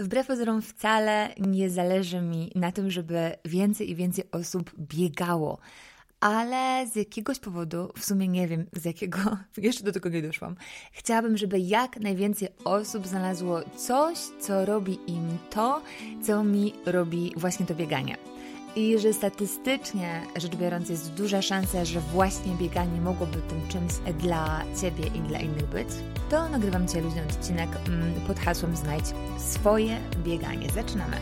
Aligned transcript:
Wbrew 0.00 0.26
pozorom 0.26 0.62
wcale 0.62 1.34
nie 1.38 1.70
zależy 1.70 2.20
mi 2.20 2.52
na 2.54 2.72
tym, 2.72 2.90
żeby 2.90 3.32
więcej 3.44 3.90
i 3.90 3.94
więcej 3.94 4.24
osób 4.32 4.70
biegało. 4.78 5.58
Ale 6.20 6.86
z 6.86 6.96
jakiegoś 6.96 7.38
powodu, 7.38 7.92
w 7.98 8.04
sumie 8.04 8.28
nie 8.28 8.48
wiem 8.48 8.66
z 8.72 8.84
jakiego, 8.84 9.18
jeszcze 9.56 9.84
do 9.84 9.92
tego 9.92 10.08
nie 10.08 10.22
doszłam, 10.22 10.56
chciałabym, 10.92 11.36
żeby 11.36 11.58
jak 11.58 11.96
najwięcej 11.96 12.48
osób 12.64 13.06
znalazło 13.06 13.60
coś, 13.76 14.18
co 14.40 14.64
robi 14.64 14.98
im 15.06 15.38
to, 15.50 15.82
co 16.22 16.44
mi 16.44 16.74
robi 16.86 17.32
właśnie 17.36 17.66
to 17.66 17.74
bieganie 17.74 18.16
i 18.76 18.98
że 18.98 19.12
statystycznie 19.12 20.22
rzecz 20.36 20.56
biorąc 20.56 20.88
jest 20.88 21.12
duża 21.12 21.42
szansa, 21.42 21.84
że 21.84 22.00
właśnie 22.00 22.54
bieganie 22.54 23.00
mogłoby 23.00 23.42
tym 23.48 23.68
czymś 23.68 23.92
dla 24.18 24.62
Ciebie 24.80 25.06
i 25.06 25.20
dla 25.20 25.38
innych 25.38 25.66
być, 25.66 25.88
to 26.30 26.48
nagrywam 26.48 26.88
Ci 26.88 27.00
luźny 27.00 27.22
odcinek 27.22 27.68
mm, 27.86 28.14
pod 28.26 28.38
hasłem 28.38 28.76
Znajdź 28.76 29.04
swoje 29.38 29.98
bieganie. 30.24 30.70
Zaczynamy! 30.70 31.16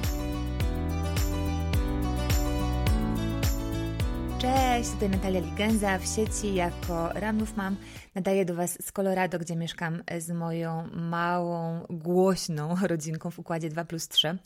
Cześć, 4.39 4.91
tutaj 4.91 5.09
Natalia 5.09 5.41
Ligenza 5.41 5.99
w 5.99 6.07
sieci 6.07 6.55
jako 6.55 7.09
Ranów 7.13 7.57
Mam. 7.57 7.77
Nadaję 8.15 8.45
do 8.45 8.55
Was 8.55 8.79
z 8.83 8.93
Colorado, 8.93 9.39
gdzie 9.39 9.57
mieszkam 9.57 10.03
z 10.19 10.31
moją 10.31 10.89
małą, 10.93 11.87
głośną 11.91 12.77
rodzinką 12.83 13.31
w 13.31 13.39
układzie 13.39 13.69
2 13.69 13.85
plus 13.85 14.09
3. 14.09 14.39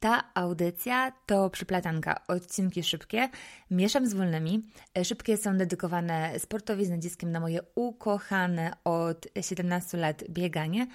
Ta 0.00 0.30
audycja 0.34 1.12
to 1.26 1.50
przyplatanka, 1.50 2.20
odcinki 2.28 2.82
szybkie, 2.82 3.28
mieszam 3.70 4.06
z 4.06 4.14
wolnymi. 4.14 4.62
E, 4.98 5.04
szybkie 5.04 5.36
są 5.36 5.56
dedykowane 5.56 6.38
sportowi 6.38 6.86
z 6.86 6.90
naciskiem 6.90 7.32
na 7.32 7.40
moje 7.40 7.60
ukochane 7.74 8.72
od 8.84 9.26
17 9.40 9.98
lat 9.98 10.24
bieganie. 10.28 10.86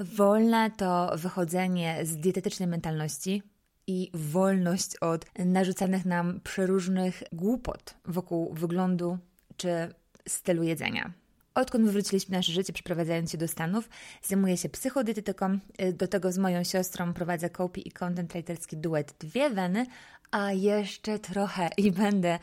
Wolne 0.00 0.70
to 0.70 1.12
wychodzenie 1.16 2.06
z 2.06 2.16
dietetycznej 2.16 2.68
mentalności, 2.68 3.42
i 3.88 4.10
wolność 4.14 4.96
od 4.96 5.26
narzucanych 5.38 6.04
nam 6.04 6.40
przeróżnych 6.40 7.22
głupot 7.32 7.94
wokół 8.04 8.54
wyglądu 8.54 9.18
czy 9.56 9.94
stylu 10.28 10.62
jedzenia. 10.62 11.12
Odkąd 11.54 11.84
wywróciliśmy 11.84 12.36
nasze 12.36 12.52
życie, 12.52 12.72
przeprowadzając 12.72 13.32
się 13.32 13.38
do 13.38 13.48
Stanów, 13.48 13.88
zajmuję 14.22 14.56
się 14.56 14.68
psychodietetyką. 14.68 15.58
Do 15.92 16.08
tego 16.08 16.32
z 16.32 16.38
moją 16.38 16.64
siostrą 16.64 17.14
prowadzę 17.14 17.50
copy 17.50 17.80
i 17.80 17.90
content 17.90 18.32
writerski 18.32 18.76
duet 18.76 19.14
Dwie 19.18 19.50
Weny, 19.50 19.86
a 20.30 20.52
jeszcze 20.52 21.18
trochę 21.18 21.70
i 21.76 21.92
będę 21.92 22.38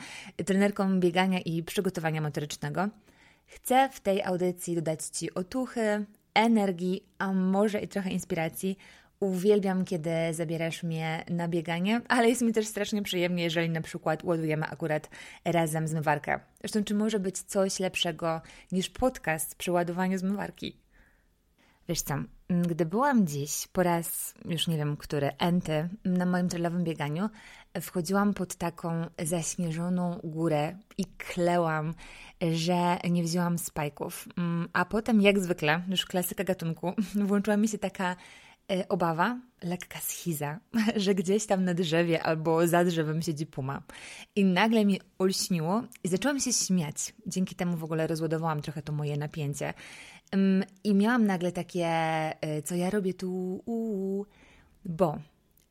trenerką 0.45 1.00
biegania 1.00 1.39
i 1.39 1.64
przygotowania 1.64 2.22
motorycznego. 2.22 2.89
Chcę 3.45 3.89
w 3.94 4.00
tej 4.00 4.23
audycji 4.23 4.75
dodać 4.75 5.06
Ci 5.06 5.34
otuchy, 5.34 6.06
energii, 6.34 7.03
a 7.17 7.34
może 7.34 7.80
i 7.80 7.88
trochę 7.88 8.09
inspiracji 8.09 8.78
Uwielbiam, 9.19 9.85
kiedy 9.85 10.11
zabierasz 10.31 10.83
mnie 10.83 11.25
na 11.30 11.47
bieganie, 11.47 12.02
ale 12.08 12.30
jest 12.30 12.41
mi 12.41 12.53
też 12.53 12.67
strasznie 12.67 13.02
przyjemnie, 13.02 13.44
jeżeli 13.44 13.69
na 13.69 13.81
przykład 13.81 14.23
ładujemy 14.23 14.66
akurat 14.66 15.09
razem 15.45 15.88
zmywarkę. 15.88 16.39
Zresztą, 16.59 16.83
czy 16.83 16.95
może 16.95 17.19
być 17.19 17.41
coś 17.41 17.80
lepszego 17.80 18.41
niż 18.72 18.89
podcast 18.89 19.55
przy 19.55 19.72
ładowaniu 19.72 20.17
zmywarki? 20.17 20.77
Wiesz 21.89 22.02
co, 22.02 22.16
gdy 22.49 22.85
byłam 22.85 23.27
dziś 23.27 23.67
po 23.73 23.83
raz, 23.83 24.33
już 24.45 24.67
nie 24.67 24.77
wiem 24.77 24.97
który, 24.97 25.31
enty 25.38 25.89
na 26.05 26.25
moim 26.25 26.50
trailowym 26.50 26.83
bieganiu, 26.83 27.29
wchodziłam 27.81 28.33
pod 28.33 28.55
taką 28.55 29.05
zaśnieżoną 29.23 30.19
górę 30.23 30.77
i 30.97 31.05
klełam, 31.05 31.94
że 32.52 32.97
nie 33.09 33.23
wzięłam 33.23 33.57
spajków. 33.57 34.27
Mm, 34.38 34.69
a 34.73 34.85
potem, 34.85 35.22
jak 35.22 35.39
zwykle, 35.39 35.81
już 35.88 36.05
klasyka 36.05 36.44
gatunku, 36.44 36.94
włączyła 37.27 37.57
mi 37.57 37.67
się 37.67 37.77
taka 37.77 38.16
obawa, 38.89 39.39
lekka 39.63 39.99
schiza, 39.99 40.59
że 40.95 41.16
gdzieś 41.16 41.45
tam 41.45 41.63
na 41.63 41.73
drzewie 41.73 42.23
albo 42.23 42.67
za 42.67 42.85
drzewem 42.85 43.22
siedzi 43.22 43.45
puma. 43.45 43.83
I 44.35 44.45
nagle 44.45 44.85
mi 44.85 45.02
olśniło 45.19 45.83
i 46.03 46.07
zaczęłam 46.07 46.39
się 46.39 46.53
śmiać. 46.53 47.13
Dzięki 47.27 47.55
temu 47.55 47.77
w 47.77 47.83
ogóle 47.83 48.07
rozładowałam 48.07 48.62
trochę 48.62 48.81
to 48.81 48.94
moje 48.94 49.17
napięcie. 49.17 49.73
I 50.84 50.95
miałam 50.95 51.25
nagle 51.25 51.51
takie, 51.51 51.85
e, 51.85 52.62
co 52.62 52.75
ja 52.75 52.90
robię 52.90 53.13
tu, 53.13 53.62
uu, 53.66 54.25
bo 54.85 55.17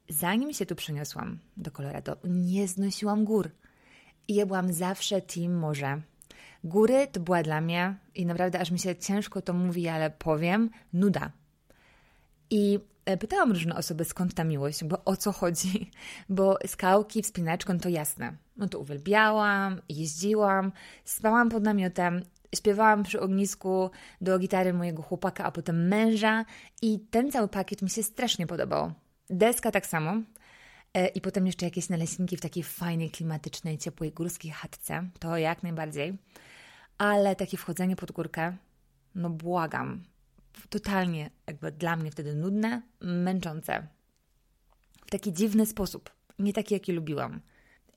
zanim 0.08 0.52
się 0.52 0.66
tu 0.66 0.74
przeniosłam 0.74 1.38
do 1.56 1.70
Colorado, 1.70 2.16
nie 2.24 2.68
znosiłam 2.68 3.24
gór. 3.24 3.50
I 4.28 4.34
ja 4.34 4.46
byłam 4.46 4.72
zawsze 4.72 5.22
team 5.22 5.54
morze. 5.54 6.00
Góry 6.64 7.06
to 7.12 7.20
była 7.20 7.42
dla 7.42 7.60
mnie, 7.60 7.96
i 8.14 8.26
naprawdę 8.26 8.60
aż 8.60 8.70
mi 8.70 8.78
się 8.78 8.96
ciężko 8.96 9.42
to 9.42 9.52
mówi, 9.52 9.88
ale 9.88 10.10
powiem, 10.10 10.70
nuda 10.92 11.32
i 12.54 12.78
e, 13.04 13.16
pytałam 13.16 13.52
różne 13.52 13.76
osoby, 13.76 14.04
skąd 14.04 14.34
ta 14.34 14.44
miłość, 14.44 14.84
bo 14.84 15.04
o 15.04 15.16
co 15.16 15.32
chodzi. 15.32 15.90
Bo 16.28 16.58
skałki, 16.66 17.22
wspinaczką 17.22 17.78
to 17.78 17.88
jasne. 17.88 18.36
No 18.56 18.68
to 18.68 18.78
uwielbiałam, 18.78 19.80
jeździłam, 19.88 20.72
spałam 21.04 21.48
pod 21.48 21.62
namiotem, 21.62 22.22
śpiewałam 22.54 23.02
przy 23.02 23.20
ognisku 23.20 23.90
do 24.20 24.38
gitary 24.38 24.72
mojego 24.72 25.02
chłopaka, 25.02 25.44
a 25.44 25.50
potem 25.50 25.88
męża 25.88 26.44
i 26.82 27.00
ten 27.10 27.32
cały 27.32 27.48
pakiet 27.48 27.82
mi 27.82 27.90
się 27.90 28.02
strasznie 28.02 28.46
podobał. 28.46 28.92
Deska 29.30 29.70
tak 29.70 29.86
samo. 29.86 30.12
E, 30.94 31.06
I 31.06 31.20
potem 31.20 31.46
jeszcze 31.46 31.64
jakieś 31.64 31.88
naleśniki 31.88 32.36
w 32.36 32.40
takiej 32.40 32.62
fajnej, 32.62 33.10
klimatycznej, 33.10 33.78
ciepłej 33.78 34.12
górskiej 34.12 34.50
chatce. 34.50 35.10
To 35.18 35.36
jak 35.36 35.62
najbardziej. 35.62 36.18
Ale 36.98 37.36
takie 37.36 37.56
wchodzenie 37.56 37.96
pod 37.96 38.12
górkę, 38.12 38.56
no 39.14 39.30
błagam, 39.30 40.04
totalnie 40.68 41.30
jakby 41.46 41.72
dla 41.72 41.96
mnie 41.96 42.10
wtedy 42.10 42.34
nudne, 42.34 42.82
męczące. 43.00 43.86
W 45.06 45.10
taki 45.10 45.32
dziwny 45.32 45.66
sposób, 45.66 46.10
nie 46.38 46.52
taki, 46.52 46.74
jaki 46.74 46.92
lubiłam. 46.92 47.40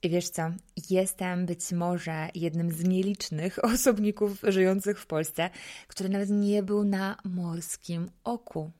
I 0.03 0.09
wiesz 0.09 0.29
co, 0.29 0.51
jestem 0.90 1.46
być 1.46 1.72
może 1.72 2.29
jednym 2.35 2.72
z 2.72 2.84
nielicznych 2.84 3.63
osobników 3.73 4.41
żyjących 4.47 5.00
w 5.00 5.06
Polsce, 5.06 5.50
który 5.88 6.09
nawet 6.09 6.29
nie 6.29 6.63
był 6.63 6.84
na 6.84 7.17
morskim 7.23 8.12
oku. 8.23 8.72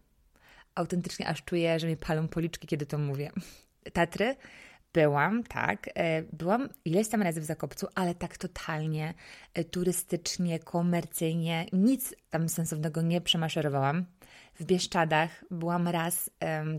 Autentycznie 0.76 1.28
aż 1.28 1.44
czuję, 1.44 1.80
że 1.80 1.88
mi 1.88 1.98
palą 1.98 2.28
policzki, 2.28 2.68
kiedy 2.68 2.86
to 2.86 2.98
mówię. 2.98 3.32
Tatry 3.94 4.36
Byłam, 4.98 5.44
tak. 5.44 5.90
E, 5.96 6.24
byłam 6.24 6.70
ileś 6.86 7.08
tam 7.08 7.22
razy 7.22 7.42
w 7.42 7.44
Zakopcu, 7.44 7.88
ale 7.96 8.16
tak 8.16 8.38
totalnie 8.38 9.14
e, 9.54 9.64
turystycznie, 9.64 10.60
komercyjnie. 10.60 11.66
Nic 11.74 12.16
tam 12.30 12.50
sensownego 12.50 13.02
nie 13.02 13.22
przemaszerowałam. 13.22 14.06
W 14.60 14.64
Bieszczadach 14.66 15.44
byłam 15.52 15.88
raz, 15.88 16.30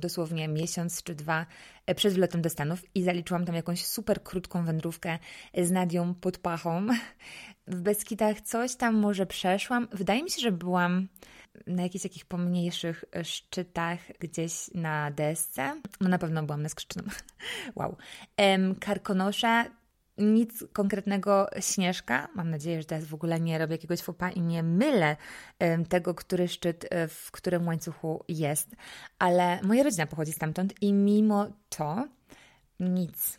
dosłownie 0.00 0.48
miesiąc 0.48 1.02
czy 1.02 1.14
dwa 1.14 1.46
e, 1.86 1.94
przed 1.94 2.14
wlotem 2.14 2.42
do 2.42 2.50
Stanów 2.50 2.82
i 2.94 3.02
zaliczyłam 3.02 3.44
tam 3.44 3.54
jakąś 3.54 3.86
super 3.86 4.22
krótką 4.22 4.64
wędrówkę 4.64 5.18
z 5.54 5.70
Nadią 5.70 6.14
pod 6.14 6.38
pachą. 6.38 6.86
W 7.66 7.80
Beskidach 7.80 8.40
coś 8.40 8.76
tam 8.76 8.94
może 8.94 9.26
przeszłam. 9.26 9.88
Wydaje 9.92 10.22
mi 10.22 10.30
się, 10.30 10.40
że 10.40 10.52
byłam 10.52 11.08
na 11.66 11.82
jakichś 11.82 12.02
takich 12.02 12.26
pomniejszych 12.26 13.04
e, 13.16 13.24
szczytach 13.24 13.98
gdzieś 14.19 14.70
na 14.74 15.10
desce. 15.10 15.80
No 16.00 16.08
na 16.08 16.19
pewno 16.19 16.42
byłam 16.42 16.62
na 16.62 16.69
skrzycznym. 16.69 17.06
wow. 17.76 17.96
Karkonosza 18.80 19.64
nic 20.19 20.64
konkretnego 20.72 21.48
Śnieżka. 21.60 22.28
Mam 22.34 22.50
nadzieję, 22.50 22.80
że 22.80 22.86
teraz 22.86 23.04
w 23.04 23.14
ogóle 23.14 23.41
nie 23.41 23.58
robię 23.58 23.74
jakiegoś 23.74 24.00
fopa 24.00 24.30
i 24.30 24.41
nie 24.41 24.62
mylę 24.62 25.16
tego, 25.88 26.14
który 26.14 26.48
szczyt 26.48 26.86
e, 26.91 27.08
w 27.08 27.30
którym 27.30 27.66
łańcuchu 27.66 28.25
jest. 28.28 28.76
Ale 29.19 29.60
moja 29.62 29.82
rodzina 29.82 30.06
pochodzi 30.06 30.32
stamtąd 30.32 30.82
i 30.82 30.92
mimo 30.92 31.46
to 31.69 32.08
nic. 32.80 33.38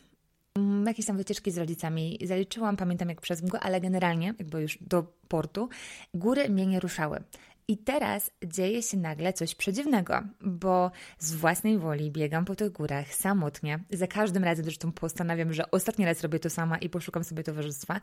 Mm, 0.54 0.86
jakieś 0.86 1.06
tam 1.06 1.16
wycieczki 1.16 1.50
z 1.50 1.58
rodzicami 1.58 2.18
zaliczyłam, 2.24 2.76
pamiętam 2.76 3.08
jak 3.08 3.20
przez 3.20 3.42
mgłę, 3.42 3.60
ale 3.60 3.80
generalnie, 3.80 4.26
jakby 4.38 4.62
już 4.62 4.78
do 4.80 5.02
portu, 5.28 5.68
góry 6.14 6.48
mnie 6.48 6.66
nie 6.66 6.80
ruszały. 6.80 7.22
I 7.70 7.78
teraz 7.78 8.30
dzieje 8.46 8.82
się 8.82 8.96
nagle 8.96 9.32
coś 9.32 9.54
przedziwnego, 9.54 10.22
bo 10.40 10.90
z 11.18 11.34
własnej 11.34 11.78
woli 11.78 12.10
biegam 12.10 12.44
po 12.44 12.54
tych 12.54 12.72
górach 12.72 13.14
samotnie. 13.14 13.78
Za 13.90 14.06
każdym 14.06 14.44
razem 14.44 14.64
zresztą 14.64 14.92
postanawiam, 14.92 15.52
że 15.52 15.70
ostatni 15.70 16.04
raz 16.04 16.22
robię 16.22 16.38
to 16.38 16.50
sama 16.50 16.78
i 16.78 16.88
poszukam 16.88 17.24
sobie 17.24 17.42
towarzystwa, 17.42 18.00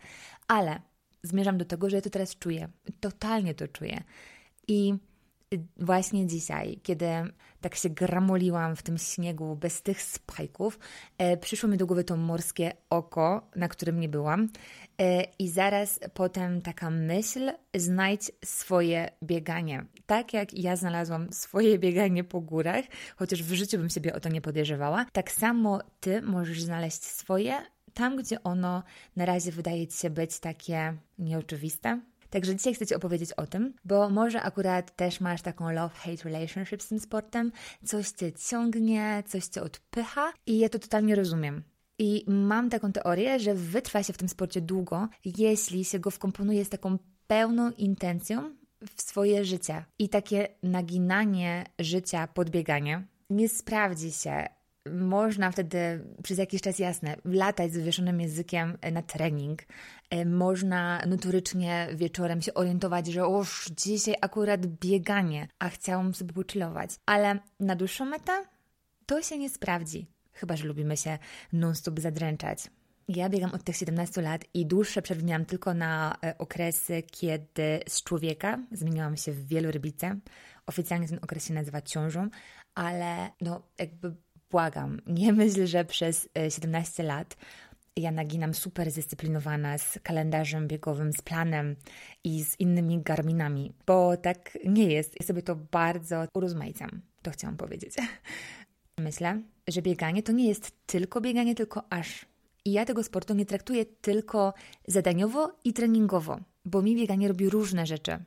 ale 0.48 0.82
zmierzam 1.24 1.58
do 1.58 1.66
tego, 1.66 1.90
że 1.90 1.96
ja 1.96 2.02
to 2.02 2.10
teraz 2.10 2.36
czuję. 2.36 2.70
Totalnie 3.00 3.56
to 3.56 3.68
czuję. 3.68 4.04
I 4.68 4.94
właśnie 5.78 6.28
dzisiaj, 6.28 6.80
kiedy 6.84 7.08
tak 7.62 7.76
się 7.76 7.90
gramoliłam 7.90 8.76
w 8.76 8.84
tym 8.84 8.98
śniegu 8.98 9.56
bez 9.56 9.82
tych 9.82 10.02
spajków, 10.02 10.80
e, 11.18 11.38
przyszło 11.38 11.70
mi 11.70 11.78
do 11.78 11.88
głowy 11.88 12.04
to 12.04 12.18
morskie 12.18 12.72
oko, 12.90 13.50
na 13.56 13.68
którym 13.68 14.00
nie 14.00 14.10
byłam. 14.10 14.50
E, 15.02 15.24
I 15.40 15.50
zaraz 15.50 16.00
potem 16.14 16.62
taka 16.62 16.90
myśl, 16.90 17.52
znajdź 17.76 18.32
swoje 18.46 19.10
bieganie. 19.24 19.86
Tak 20.06 20.34
jak 20.34 20.54
ja 20.54 20.76
znalazłam 20.76 21.34
swoje 21.34 21.80
bieganie 21.80 22.24
po 22.24 22.42
górach, 22.42 22.86
chociaż 23.16 23.44
w 23.44 23.54
życiu 23.54 23.78
bym 23.78 23.90
sobie 23.90 24.14
o 24.14 24.20
to 24.20 24.30
nie 24.30 24.42
podejrzewała, 24.42 25.06
tak 25.12 25.32
samo 25.32 25.80
ty 26.00 26.22
możesz 26.22 26.62
znaleźć 26.62 27.04
swoje 27.04 27.62
tam, 27.98 28.16
gdzie 28.16 28.44
ono 28.44 28.84
na 29.16 29.26
razie 29.26 29.52
wydaje 29.52 29.88
ci 29.88 29.98
się 29.98 30.10
być 30.10 30.40
takie 30.40 30.98
nieoczywiste, 31.20 32.02
Także 32.30 32.56
dzisiaj 32.56 32.74
chcę 32.74 32.86
Ci 32.86 32.96
opowiedzieć 32.96 33.34
o 33.34 33.48
tym, 33.48 33.74
bo 33.86 34.10
może 34.10 34.42
akurat 34.42 34.96
też 34.96 35.22
masz 35.22 35.42
taką 35.42 35.66
love-hate 35.66 36.24
relationship 36.24 36.84
z 36.84 36.88
tym 36.88 37.00
sportem, 37.00 37.52
coś 37.86 38.10
Cię 38.10 38.34
ciągnie, 38.34 39.24
coś 39.28 39.46
Cię 39.46 39.62
odpycha 39.62 40.34
i 40.46 40.58
ja 40.58 40.70
to 40.70 40.80
totalnie 40.80 41.16
rozumiem. 41.16 41.64
I 42.00 42.26
mam 42.28 42.70
taką 42.70 42.92
teorię, 42.92 43.40
że 43.40 43.54
wytrwa 43.54 44.04
się 44.04 44.14
w 44.14 44.18
tym 44.18 44.30
sporcie 44.30 44.62
długo, 44.62 45.08
jeśli 45.26 45.86
się 45.86 46.00
go 46.00 46.12
wkomponuje 46.12 46.66
z 46.66 46.70
taką 46.70 46.98
pełną 47.28 47.72
intencją 47.72 48.56
w 48.98 49.02
swoje 49.02 49.46
życie. 49.46 49.86
I 50.00 50.10
takie 50.10 50.48
naginanie 50.64 51.66
życia, 51.80 52.28
podbieganie 52.28 53.08
nie 53.30 53.50
sprawdzi 53.50 54.12
się 54.12 54.48
można 54.94 55.52
wtedy 55.52 56.06
przez 56.24 56.38
jakiś 56.38 56.62
czas, 56.62 56.80
jasne, 56.80 57.16
latać 57.26 57.74
z 57.74 57.78
wywieszonym 57.78 58.22
językiem 58.22 58.78
na 58.92 59.02
trening. 59.02 59.62
E, 60.10 60.26
można 60.26 61.02
notorycznie 61.08 61.88
wieczorem 61.96 62.42
się 62.42 62.54
orientować, 62.54 63.08
że 63.08 63.26
oż, 63.26 63.70
dzisiaj 63.78 64.16
akurat 64.22 64.66
bieganie, 64.66 65.48
a 65.60 65.70
chciałam 65.70 66.14
sobie 66.14 66.34
pochillować. 66.34 66.90
Ale 67.06 67.40
na 67.60 67.76
dłuższą 67.76 68.06
metę 68.06 68.32
to 69.06 69.22
się 69.22 69.38
nie 69.38 69.50
sprawdzi, 69.50 70.08
chyba 70.34 70.56
że 70.56 70.68
lubimy 70.68 70.98
się 70.98 71.18
non-stop 71.54 72.00
zadręczać. 72.00 72.70
Ja 73.08 73.30
biegam 73.30 73.52
od 73.54 73.64
tych 73.64 73.76
17 73.76 74.22
lat 74.22 74.46
i 74.54 74.66
dłuższe 74.66 75.02
przerwy 75.02 75.24
miałam 75.24 75.46
tylko 75.46 75.74
na 75.74 76.18
e, 76.24 76.38
okresy, 76.38 77.04
kiedy 77.12 77.80
z 77.88 78.04
człowieka 78.04 78.60
zmieniłam 78.72 79.18
się 79.18 79.32
w 79.32 79.48
wielorybice. 79.48 80.20
Oficjalnie 80.66 81.08
ten 81.08 81.20
okres 81.22 81.48
się 81.48 81.54
nazywa 81.54 81.82
ciążą, 81.82 82.30
ale 82.76 83.32
no 83.42 83.62
jakby 83.80 84.16
błagam, 84.52 85.02
nie 85.08 85.34
myśl, 85.34 85.66
że 85.66 85.86
przez 85.86 86.30
17 86.50 87.04
e, 87.04 87.06
lat 87.06 87.38
ja 87.98 88.12
naginam 88.12 88.54
super 88.54 88.92
zdyscyplinowana 88.92 89.78
z 89.78 90.00
kalendarzem 90.04 90.68
biegowym, 90.68 91.14
z 91.14 91.22
planem 91.22 91.76
i 92.24 92.44
z 92.44 92.60
innymi 92.60 93.02
garminami, 93.02 93.74
bo 93.88 94.18
tak 94.18 94.58
nie 94.66 94.92
jest. 94.92 95.16
Ja 95.20 95.28
sobie 95.28 95.42
to 95.42 95.56
bardzo 95.56 96.26
urozmaicam. 96.34 97.02
To 97.22 97.32
chciałam 97.32 97.58
powiedzieć. 97.58 97.96
Myślę, 98.98 99.42
że 99.68 99.82
bieganie 99.82 100.24
to 100.24 100.32
nie 100.32 100.48
jest 100.48 100.72
tylko 100.86 101.22
bieganie, 101.22 101.56
tylko 101.56 101.84
aż. 101.90 102.26
I 102.66 102.72
ja 102.72 102.86
tego 102.86 103.04
sportu 103.04 103.34
nie 103.34 103.46
traktuję 103.46 103.86
tylko 103.86 104.54
zadaniowo 104.88 105.52
i 105.64 105.74
treningowo, 105.74 106.40
bo 106.66 106.82
mi 106.82 106.96
bieganie 106.96 107.28
robi 107.28 107.50
różne 107.50 107.86
rzeczy. 107.86 108.18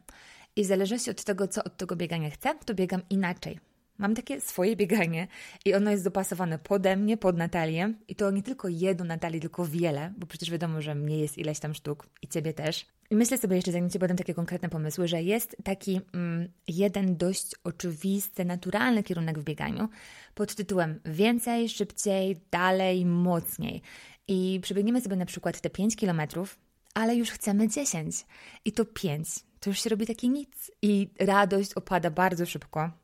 I 0.57 0.63
w 0.63 0.67
zależności 0.67 1.11
od 1.11 1.25
tego, 1.25 1.49
co 1.49 1.65
od 1.65 1.77
tego 1.77 1.97
biegania 1.97 2.31
chcę, 2.31 2.55
to 2.65 2.75
biegam 2.75 3.03
inaczej. 3.11 3.70
Mam 4.01 4.15
takie 4.15 4.41
swoje 4.41 4.77
bieganie 4.77 5.29
i 5.65 5.75
ono 5.75 5.91
jest 5.91 6.05
dopasowane 6.05 6.59
pode 6.59 6.97
mnie, 6.97 7.17
pod 7.17 7.37
Natalię 7.37 7.95
i 8.09 8.15
to 8.15 8.31
nie 8.31 8.43
tylko 8.43 8.69
jedną 8.69 9.05
Natalię, 9.05 9.41
tylko 9.41 9.67
wiele, 9.67 10.13
bo 10.19 10.27
przecież 10.27 10.51
wiadomo, 10.51 10.83
że 10.83 10.95
mnie 10.95 11.19
jest 11.19 11.39
ileś 11.39 11.59
tam 11.59 11.75
sztuk 11.75 12.07
i 12.23 12.29
Ciebie 12.29 12.55
też. 12.55 12.87
I 13.11 13.17
myślę 13.17 13.39
sobie 13.39 13.57
jeszcze, 13.57 13.73
zanim 13.73 13.91
Ci 13.91 13.99
podam 13.99 14.17
takie 14.17 14.35
konkretne 14.35 14.69
pomysły, 14.69 15.09
że 15.09 15.23
jest 15.23 15.57
taki 15.65 16.01
mm, 16.15 16.49
jeden 16.69 17.17
dość 17.17 17.55
oczywisty, 17.65 18.45
naturalny 18.45 19.03
kierunek 19.03 19.39
w 19.39 19.45
bieganiu 19.45 19.89
pod 20.35 20.55
tytułem 20.55 21.01
więcej, 21.05 21.69
szybciej, 21.69 22.37
dalej, 22.51 23.07
mocniej. 23.07 23.83
I 24.29 24.61
przebiegniemy 24.63 25.01
sobie 25.01 25.17
na 25.17 25.27
przykład 25.27 25.61
te 25.61 25.71
5 25.71 25.97
kilometrów, 25.97 26.59
ale 26.95 27.17
już 27.17 27.31
chcemy 27.31 27.69
10 27.69 28.27
i 28.65 28.73
to 28.73 28.85
5. 28.85 29.29
To 29.61 29.71
już 29.71 29.83
się 29.83 29.91
robi 29.91 30.07
takie 30.07 30.29
nic 30.29 30.71
i 30.83 31.09
radość 31.19 31.75
opada 31.75 32.11
bardzo 32.11 32.47
szybko 32.47 33.00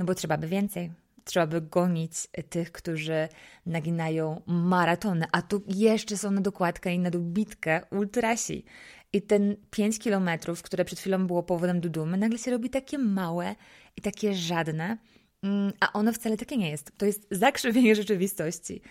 no 0.00 0.06
bo 0.06 0.14
trzeba 0.14 0.38
by 0.38 0.48
więcej. 0.48 0.90
Trzeba 1.24 1.46
by 1.46 1.60
gonić 1.60 2.12
tych, 2.50 2.72
którzy 2.72 3.28
naginają 3.66 4.42
maratony, 4.46 5.26
a 5.32 5.42
tu 5.42 5.62
jeszcze 5.68 6.16
są 6.16 6.30
na 6.30 6.40
dokładkę 6.40 6.94
i 6.94 6.98
na 6.98 7.10
dobitkę 7.10 7.80
ultrasi. 7.90 8.64
I 9.12 9.22
ten 9.22 9.56
5 9.70 9.98
kilometrów, 9.98 10.62
które 10.62 10.84
przed 10.84 10.98
chwilą 10.98 11.26
było 11.26 11.42
powodem 11.42 11.80
do 11.80 11.88
dumy, 11.88 12.16
nagle 12.16 12.38
się 12.38 12.50
robi 12.50 12.70
takie 12.70 12.98
małe 12.98 13.54
i 13.96 14.00
takie 14.00 14.34
żadne, 14.34 14.98
mm, 15.42 15.72
a 15.80 15.92
ono 15.92 16.12
wcale 16.12 16.36
takie 16.36 16.56
nie 16.56 16.70
jest. 16.70 16.92
To 16.98 17.06
jest 17.06 17.26
zakrzywienie 17.30 17.94
rzeczywistości. 17.94 18.82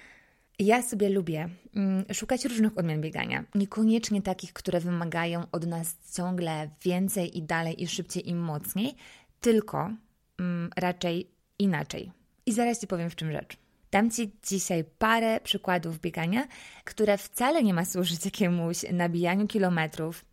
Ja 0.60 0.82
sobie 0.82 1.10
lubię 1.10 1.50
mm, 1.76 2.06
szukać 2.14 2.46
różnych 2.46 2.78
odmian 2.78 3.02
biegania. 3.02 3.46
Niekoniecznie 3.56 4.22
takich, 4.22 4.54
które 4.54 4.80
wymagają 4.80 5.44
od 5.52 5.68
nas 5.68 5.98
ciągle 6.16 6.70
więcej 6.84 7.38
i 7.38 7.44
dalej 7.44 7.84
i 7.84 7.88
szybciej 7.88 8.30
i 8.30 8.36
mocniej, 8.36 8.96
tylko 9.40 9.90
mm, 10.40 10.70
raczej 10.76 11.32
inaczej. 11.60 12.12
I 12.46 12.54
zaraz 12.54 12.80
Ci 12.80 12.88
powiem, 12.88 13.10
w 13.10 13.16
czym 13.16 13.32
rzecz. 13.32 13.58
Dam 13.92 14.12
Ci 14.12 14.32
dzisiaj 14.48 14.84
parę 14.84 15.40
przykładów 15.44 16.00
biegania, 16.00 16.48
które 16.84 17.18
wcale 17.18 17.64
nie 17.64 17.74
ma 17.74 17.86
służyć 17.86 18.26
jakiemuś 18.26 18.86
nabijaniu 18.92 19.48
kilometrów, 19.48 20.26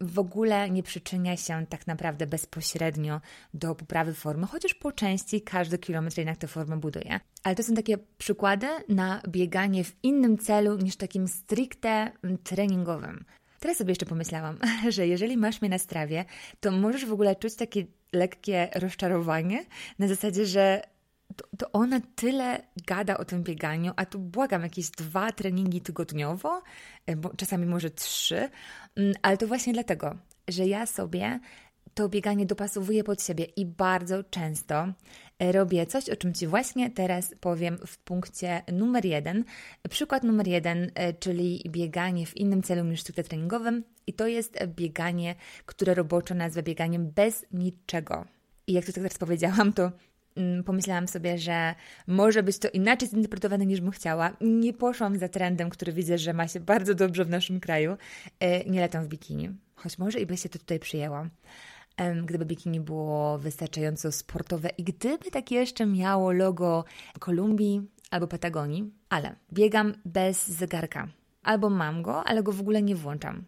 w 0.00 0.18
ogóle 0.18 0.70
nie 0.70 0.82
przyczynia 0.82 1.36
się 1.36 1.66
tak 1.66 1.86
naprawdę 1.86 2.26
bezpośrednio 2.26 3.20
do 3.54 3.74
poprawy 3.74 4.14
formy, 4.14 4.46
chociaż 4.46 4.74
po 4.74 4.92
części 4.92 5.42
każdy 5.42 5.78
kilometr 5.78 6.18
jednak 6.18 6.36
tę 6.36 6.46
formę 6.46 6.76
buduje. 6.76 7.20
Ale 7.42 7.54
to 7.54 7.62
są 7.62 7.74
takie 7.74 7.98
przykłady 8.18 8.66
na 8.88 9.22
bieganie 9.28 9.84
w 9.84 9.96
innym 10.02 10.38
celu 10.38 10.76
niż 10.76 10.96
takim 10.96 11.28
stricte 11.28 12.12
treningowym. 12.44 13.24
Teraz 13.60 13.76
sobie 13.76 13.90
jeszcze 13.90 14.06
pomyślałam, 14.06 14.58
że 14.96 15.06
jeżeli 15.06 15.36
masz 15.36 15.60
mnie 15.60 15.70
na 15.70 15.78
strawie, 15.78 16.24
to 16.60 16.70
możesz 16.70 17.06
w 17.06 17.12
ogóle 17.12 17.36
czuć 17.36 17.54
takie 17.54 17.84
lekkie 18.12 18.68
rozczarowanie 18.74 19.64
na 19.98 20.08
zasadzie, 20.08 20.46
że 20.46 20.82
to, 21.36 21.44
to, 21.58 21.72
ona 21.72 22.00
tyle 22.16 22.62
gada 22.86 23.18
o 23.18 23.24
tym 23.24 23.42
bieganiu, 23.42 23.92
a 23.96 24.06
tu 24.06 24.18
błagam, 24.18 24.62
jakieś 24.62 24.90
dwa 24.90 25.32
treningi 25.32 25.80
tygodniowo, 25.80 26.62
e, 27.06 27.16
bo 27.16 27.30
czasami 27.36 27.66
może 27.66 27.90
trzy, 27.90 28.50
mm, 28.96 29.14
ale 29.22 29.36
to 29.36 29.46
właśnie 29.46 29.72
dlatego, 29.72 30.14
że 30.48 30.66
ja 30.66 30.86
sobie 30.86 31.40
to 31.98 32.08
bieganie 32.08 32.46
dopasowuję 32.46 33.04
pod 33.04 33.22
siebie 33.22 33.44
i 33.44 33.66
bardzo 33.66 34.24
często 34.24 34.92
e, 35.38 35.52
robię 35.52 35.86
coś, 35.86 36.08
o 36.08 36.16
czym 36.16 36.34
Ci 36.34 36.46
właśnie 36.46 36.90
teraz 36.90 37.34
powiem 37.40 37.78
w 37.86 37.98
punkcie 37.98 38.62
numer 38.72 39.04
jeden. 39.04 39.44
Przykład 39.90 40.22
numer 40.22 40.48
jeden, 40.48 40.90
e, 40.94 41.12
czyli 41.12 41.64
bieganie 41.68 42.26
w 42.26 42.36
innym 42.36 42.62
celu 42.62 42.84
niż 42.84 43.00
stricte 43.00 43.24
treningowym 43.24 43.84
i 44.06 44.12
to 44.12 44.26
jest 44.26 44.66
bieganie, 44.66 45.34
które 45.66 45.94
roboczo 45.94 46.34
nazwę 46.34 46.62
bieganiem 46.62 47.10
bez 47.10 47.46
niczego. 47.52 48.24
I 48.66 48.72
jak 48.72 48.84
to 48.84 48.92
tak 48.92 49.02
teraz 49.02 49.18
powiedziałam, 49.18 49.72
to 49.72 49.92
mm, 50.36 50.64
pomyślałam 50.64 51.08
sobie, 51.08 51.38
że 51.38 51.74
może 52.06 52.42
być 52.42 52.58
to 52.58 52.68
inaczej 52.68 53.08
zinterpretowane 53.08 53.66
niż 53.66 53.80
bym 53.80 53.90
chciała. 53.90 54.36
Nie 54.40 54.72
poszłam 54.72 55.18
za 55.18 55.28
trendem, 55.28 55.70
który 55.70 55.92
widzę, 55.92 56.18
że 56.18 56.32
ma 56.32 56.48
się 56.48 56.60
bardzo 56.60 56.94
dobrze 56.94 57.24
w 57.24 57.30
naszym 57.30 57.60
kraju. 57.60 57.96
E, 58.40 58.64
nie 58.64 58.80
latam 58.80 59.04
w 59.04 59.08
bikini, 59.08 59.50
choć 59.74 59.98
może 59.98 60.20
i 60.20 60.26
by 60.26 60.36
się 60.36 60.48
to 60.48 60.58
tutaj 60.58 60.78
przyjęło 60.78 61.26
gdyby 62.24 62.44
bikini 62.44 62.80
było 62.80 63.38
wystarczająco 63.38 64.12
sportowe 64.12 64.68
i 64.68 64.84
gdyby 64.84 65.30
tak 65.30 65.50
jeszcze 65.50 65.86
miało 65.86 66.32
logo 66.32 66.84
Kolumbii 67.18 67.82
albo 68.10 68.26
Patagonii, 68.26 68.90
ale 69.08 69.36
biegam 69.52 69.94
bez 70.04 70.48
zegarka. 70.48 71.08
Albo 71.42 71.70
mam 71.70 72.02
go, 72.02 72.24
ale 72.24 72.42
go 72.42 72.52
w 72.52 72.60
ogóle 72.60 72.82
nie 72.82 72.96
włączam. 72.96 73.44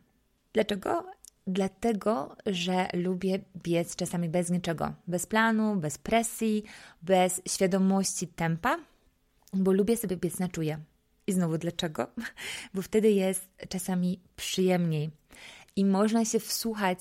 Dlaczego? 0.52 1.04
Dlatego, 1.46 2.36
że 2.46 2.88
lubię 2.94 3.38
biec 3.62 3.96
czasami 3.96 4.28
bez 4.28 4.50
niczego, 4.50 4.92
bez 5.06 5.26
planu, 5.26 5.76
bez 5.76 5.98
presji, 5.98 6.64
bez 7.02 7.42
świadomości 7.48 8.28
tempa, 8.28 8.78
bo 9.52 9.72
lubię 9.72 9.96
sobie 9.96 10.16
biec 10.16 10.38
na 10.38 10.48
czuje. 10.48 10.78
I 11.26 11.32
znowu 11.32 11.58
dlaczego? 11.58 12.06
Bo 12.74 12.82
wtedy 12.82 13.10
jest 13.10 13.48
czasami 13.68 14.20
przyjemniej 14.36 15.10
i 15.76 15.84
można 15.84 16.24
się 16.24 16.40
wsłuchać 16.40 16.98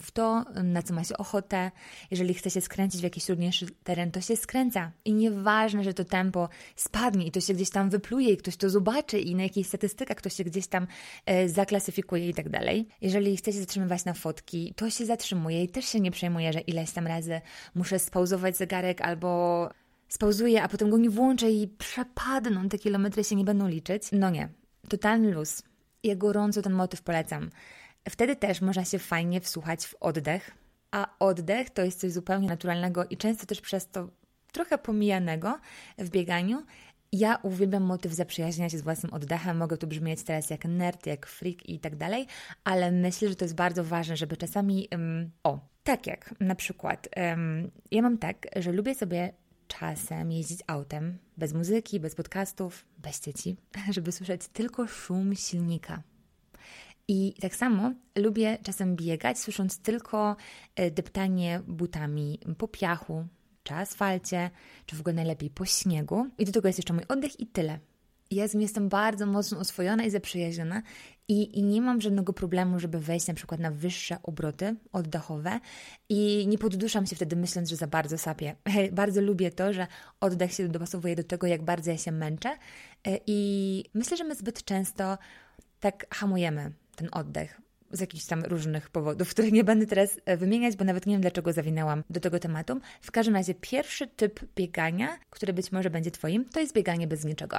w 0.00 0.10
to, 0.10 0.44
na 0.64 0.82
co 0.82 0.94
ma 0.94 1.04
się 1.04 1.16
ochotę. 1.16 1.70
Jeżeli 2.10 2.34
chce 2.34 2.50
się 2.50 2.60
skręcić 2.60 3.00
w 3.00 3.04
jakiś 3.04 3.24
trudniejszy 3.24 3.66
teren, 3.84 4.10
to 4.10 4.20
się 4.20 4.36
skręca. 4.36 4.92
I 5.04 5.12
nieważne, 5.12 5.84
że 5.84 5.94
to 5.94 6.04
tempo 6.04 6.48
spadnie 6.76 7.26
i 7.26 7.30
to 7.30 7.40
się 7.40 7.54
gdzieś 7.54 7.70
tam 7.70 7.90
wypluje 7.90 8.32
i 8.32 8.36
ktoś 8.36 8.56
to 8.56 8.70
zobaczy 8.70 9.18
i 9.18 9.34
na 9.34 9.42
jakichś 9.42 9.68
statystykach 9.68 10.16
ktoś 10.16 10.34
się 10.34 10.44
gdzieś 10.44 10.66
tam 10.66 10.86
e, 11.26 11.48
zaklasyfikuje 11.48 12.28
i 12.28 12.34
tak 12.34 12.48
dalej. 12.48 12.88
Jeżeli 13.00 13.36
chce 13.36 13.52
się 13.52 13.60
zatrzymywać 13.60 14.04
na 14.04 14.14
fotki, 14.14 14.74
to 14.76 14.90
się 14.90 15.06
zatrzymuje 15.06 15.64
i 15.64 15.68
też 15.68 15.84
się 15.84 16.00
nie 16.00 16.10
przejmuje, 16.10 16.52
że 16.52 16.60
ileś 16.60 16.92
tam 16.92 17.06
razy 17.06 17.40
muszę 17.74 17.98
spauzować 17.98 18.56
zegarek 18.56 19.00
albo 19.00 19.68
spauzuję, 20.08 20.62
a 20.62 20.68
potem 20.68 20.90
go 20.90 20.98
nie 20.98 21.10
włączę 21.10 21.50
i 21.50 21.68
przepadną, 21.68 22.68
te 22.68 22.78
kilometry 22.78 23.24
się 23.24 23.36
nie 23.36 23.44
będą 23.44 23.68
liczyć. 23.68 24.02
No 24.12 24.30
nie, 24.30 24.48
totalny 24.88 25.30
luz. 25.30 25.62
Ja 26.02 26.16
gorąco 26.16 26.62
ten 26.62 26.72
motyw 26.72 27.02
polecam. 27.02 27.50
Wtedy 28.08 28.36
też 28.36 28.60
można 28.60 28.84
się 28.84 28.98
fajnie 28.98 29.40
wsłuchać 29.40 29.86
w 29.86 29.94
oddech, 30.00 30.50
a 30.90 31.06
oddech 31.18 31.70
to 31.70 31.82
jest 31.82 32.00
coś 32.00 32.12
zupełnie 32.12 32.48
naturalnego 32.48 33.04
i 33.04 33.16
często 33.16 33.46
też 33.46 33.60
przez 33.60 33.88
to 33.88 34.08
trochę 34.52 34.78
pomijanego 34.78 35.58
w 35.98 36.10
bieganiu. 36.10 36.62
Ja 37.12 37.38
uwielbiam 37.42 37.82
motyw 37.82 38.12
zaprzyjaźnienia 38.12 38.70
się 38.70 38.78
z 38.78 38.82
własnym 38.82 39.14
oddechem. 39.14 39.56
Mogę 39.56 39.76
tu 39.76 39.86
brzmieć 39.86 40.22
teraz 40.22 40.50
jak 40.50 40.64
nerd, 40.64 41.06
jak 41.06 41.26
freak 41.26 41.68
i 41.68 41.80
tak 41.80 41.96
dalej, 41.96 42.26
ale 42.64 42.92
myślę, 42.92 43.28
że 43.28 43.36
to 43.36 43.44
jest 43.44 43.54
bardzo 43.54 43.84
ważne, 43.84 44.16
żeby 44.16 44.36
czasami. 44.36 44.88
Um, 44.92 45.30
o, 45.44 45.60
tak 45.84 46.06
jak 46.06 46.34
na 46.40 46.54
przykład, 46.54 47.08
um, 47.16 47.70
ja 47.90 48.02
mam 48.02 48.18
tak, 48.18 48.46
że 48.56 48.72
lubię 48.72 48.94
sobie 48.94 49.32
czasem 49.68 50.32
jeździć 50.32 50.60
autem 50.66 51.18
bez 51.36 51.54
muzyki, 51.54 52.00
bez 52.00 52.14
podcastów, 52.14 52.84
bez 52.98 53.20
dzieci, 53.20 53.56
żeby 53.94 54.12
słyszeć 54.12 54.48
tylko 54.48 54.86
szum 54.86 55.34
silnika 55.34 56.02
I 57.12 57.34
tak 57.40 57.56
samo 57.56 57.92
lubię 58.16 58.58
czasem 58.62 58.96
biegać, 58.96 59.38
słysząc 59.38 59.78
tylko 59.78 60.36
e, 60.76 60.90
deptanie 60.90 61.60
butami 61.66 62.38
po 62.58 62.68
piachu, 62.68 63.24
czy 63.62 63.74
asfalcie, 63.74 64.50
czy 64.86 64.96
w 64.96 65.00
ogóle 65.00 65.14
najlepiej 65.14 65.50
po 65.50 65.64
śniegu. 65.64 66.26
I 66.38 66.44
do 66.44 66.52
tego 66.52 66.68
jest 66.68 66.78
jeszcze 66.78 66.92
mój 66.92 67.04
oddech 67.08 67.40
i 67.40 67.46
tyle. 67.46 67.78
Ja 68.30 68.48
z 68.48 68.50
tym 68.50 68.60
jestem 68.60 68.88
bardzo 68.88 69.26
mocno 69.26 69.58
oswojona 69.58 70.04
i 70.04 70.10
zaprzyjaźniona 70.10 70.82
i, 71.28 71.58
i 71.58 71.62
nie 71.62 71.82
mam 71.82 72.00
żadnego 72.00 72.32
problemu, 72.32 72.80
żeby 72.80 73.00
wejść 73.00 73.26
na 73.26 73.34
przykład 73.34 73.60
na 73.60 73.70
wyższe 73.70 74.16
obroty 74.22 74.76
oddechowe 74.92 75.60
i 76.08 76.46
nie 76.48 76.58
podduszam 76.58 77.06
się 77.06 77.16
wtedy 77.16 77.36
myśląc, 77.36 77.68
że 77.68 77.76
za 77.76 77.86
bardzo 77.86 78.18
sapię. 78.18 78.56
Bardzo 78.92 79.20
lubię 79.20 79.50
to, 79.50 79.72
że 79.72 79.86
oddech 80.20 80.52
się 80.52 80.68
dopasowuje 80.68 81.16
do 81.16 81.24
tego, 81.24 81.46
jak 81.46 81.62
bardzo 81.62 81.90
ja 81.90 81.98
się 81.98 82.12
męczę 82.12 82.48
e, 83.06 83.18
i 83.26 83.84
myślę, 83.94 84.16
że 84.16 84.24
my 84.24 84.34
zbyt 84.34 84.64
często 84.64 85.18
tak 85.80 86.14
hamujemy 86.14 86.72
ten 87.00 87.08
oddech 87.12 87.60
z 87.92 88.00
jakichś 88.00 88.24
tam 88.24 88.44
różnych 88.44 88.90
powodów, 88.90 89.30
których 89.32 89.52
nie 89.52 89.64
będę 89.64 89.86
teraz 89.86 90.20
e, 90.24 90.36
wymieniać, 90.36 90.76
bo 90.76 90.84
nawet 90.84 91.06
nie 91.06 91.14
wiem, 91.14 91.20
dlaczego 91.20 91.52
zawinęłam 91.52 92.04
do 92.10 92.20
tego 92.20 92.38
tematu. 92.38 92.80
W 93.00 93.10
każdym 93.10 93.34
razie, 93.34 93.54
pierwszy 93.54 94.06
typ 94.06 94.40
biegania, 94.56 95.18
który 95.30 95.52
być 95.52 95.72
może 95.72 95.90
będzie 95.90 96.10
Twoim, 96.10 96.44
to 96.44 96.60
jest 96.60 96.74
bieganie 96.74 97.06
bez 97.06 97.24
niczego. 97.24 97.56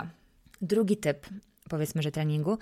Drugi 0.61 0.97
typ, 0.97 1.27
powiedzmy, 1.69 2.01
że 2.01 2.11
treningu, 2.11 2.57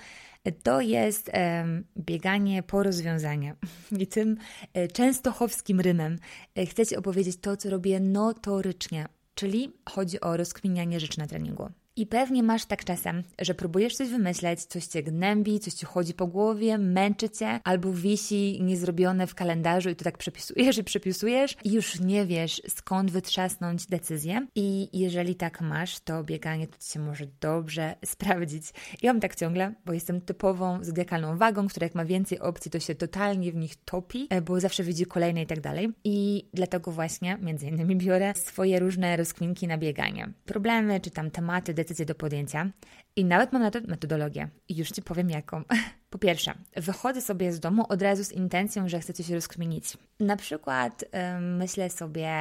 to 0.63 0.81
jest 0.81 1.31
um, 1.33 1.83
bieganie 1.97 2.63
po 2.63 2.83
rozwiązania. 2.83 3.55
I 3.99 4.07
tym 4.07 4.37
e, 4.73 4.87
częstochowskim 4.87 5.79
rymem 5.79 6.19
e, 6.55 6.65
chcę 6.65 6.85
Ci 6.85 6.95
opowiedzieć 6.95 7.37
to, 7.41 7.57
co 7.57 7.69
robię 7.69 7.99
notorycznie, 7.99 9.05
czyli 9.35 9.73
chodzi 9.89 10.21
o 10.21 10.37
rozkminianie 10.37 10.99
rzeczy 10.99 11.19
na 11.19 11.27
treningu. 11.27 11.69
I 11.99 12.07
pewnie 12.07 12.43
masz 12.43 12.65
tak 12.65 12.83
czasem, 12.83 13.23
że 13.41 13.53
próbujesz 13.53 13.95
coś 13.95 14.09
wymyśleć, 14.09 14.63
coś 14.63 14.85
cię 14.85 15.03
gnębi, 15.03 15.59
coś 15.59 15.73
ci 15.73 15.85
chodzi 15.85 16.13
po 16.13 16.27
głowie, 16.27 16.77
męczy 16.77 17.29
cię, 17.29 17.59
albo 17.63 17.93
wisi 17.93 18.59
niezrobione 18.63 19.27
w 19.27 19.35
kalendarzu 19.35 19.89
i 19.89 19.95
to 19.95 20.03
tak 20.03 20.17
przepisujesz 20.17 20.77
i 20.77 20.83
przepisujesz 20.83 21.55
i 21.63 21.71
już 21.71 21.99
nie 21.99 22.25
wiesz 22.25 22.61
skąd 22.67 23.11
wytrzasnąć 23.11 23.85
decyzję. 23.85 24.47
I 24.55 24.89
jeżeli 24.93 25.35
tak 25.35 25.61
masz, 25.61 25.99
to 25.99 26.23
bieganie 26.23 26.67
to 26.67 26.77
ci 26.77 26.91
się 26.91 26.99
może 26.99 27.25
dobrze 27.41 27.95
sprawdzić. 28.05 28.63
Ja 29.01 29.13
mam 29.13 29.21
tak 29.21 29.35
ciągle, 29.35 29.73
bo 29.85 29.93
jestem 29.93 30.21
typową 30.21 30.83
zodiakalną 30.83 31.37
wagą, 31.37 31.67
która 31.67 31.85
jak 31.85 31.95
ma 31.95 32.05
więcej 32.05 32.39
opcji, 32.39 32.71
to 32.71 32.79
się 32.79 32.95
totalnie 32.95 33.51
w 33.51 33.55
nich 33.55 33.75
topi, 33.85 34.27
e, 34.29 34.41
bo 34.41 34.59
zawsze 34.59 34.83
widzi 34.83 35.05
kolejne 35.05 35.41
i 35.41 35.45
tak 35.45 35.61
dalej. 35.61 35.89
I 36.03 36.45
dlatego 36.53 36.91
właśnie 36.91 37.37
między 37.41 37.67
innymi 37.67 37.95
biorę 37.95 38.33
swoje 38.35 38.79
różne 38.79 39.17
rozkminki 39.17 39.67
na 39.67 39.77
bieganie. 39.77 40.29
Problemy, 40.45 40.99
czy 40.99 41.11
tam 41.11 41.31
tematy, 41.31 41.73
decyzje 41.73 41.88
decyzję 41.89 42.05
do 42.05 42.15
podjęcia 42.15 42.71
i 43.15 43.25
nawet 43.25 43.53
mam 43.53 43.61
na 43.61 43.71
to 43.71 43.79
metodologię. 43.87 44.49
I 44.69 44.77
już 44.77 44.89
Ci 44.89 45.01
powiem 45.01 45.29
jaką. 45.29 45.63
Po 46.09 46.17
pierwsze, 46.17 46.53
wychodzę 46.75 47.21
sobie 47.21 47.53
z 47.53 47.59
domu 47.59 47.85
od 47.89 48.01
razu 48.01 48.23
z 48.23 48.31
intencją, 48.31 48.89
że 48.89 48.99
chcę 48.99 49.13
coś 49.13 49.29
rozkminić. 49.29 49.97
Na 50.19 50.35
przykład 50.35 51.05
myślę 51.41 51.89
sobie, 51.89 52.31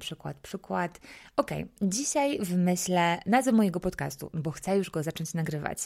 przykład, 0.00 0.36
przykład, 0.36 1.00
ok, 1.36 1.50
dzisiaj 1.82 2.38
wymyślę 2.38 3.18
nazwę 3.26 3.52
mojego 3.52 3.80
podcastu, 3.80 4.30
bo 4.34 4.50
chcę 4.50 4.76
już 4.76 4.90
go 4.90 5.02
zacząć 5.02 5.34
nagrywać. 5.34 5.78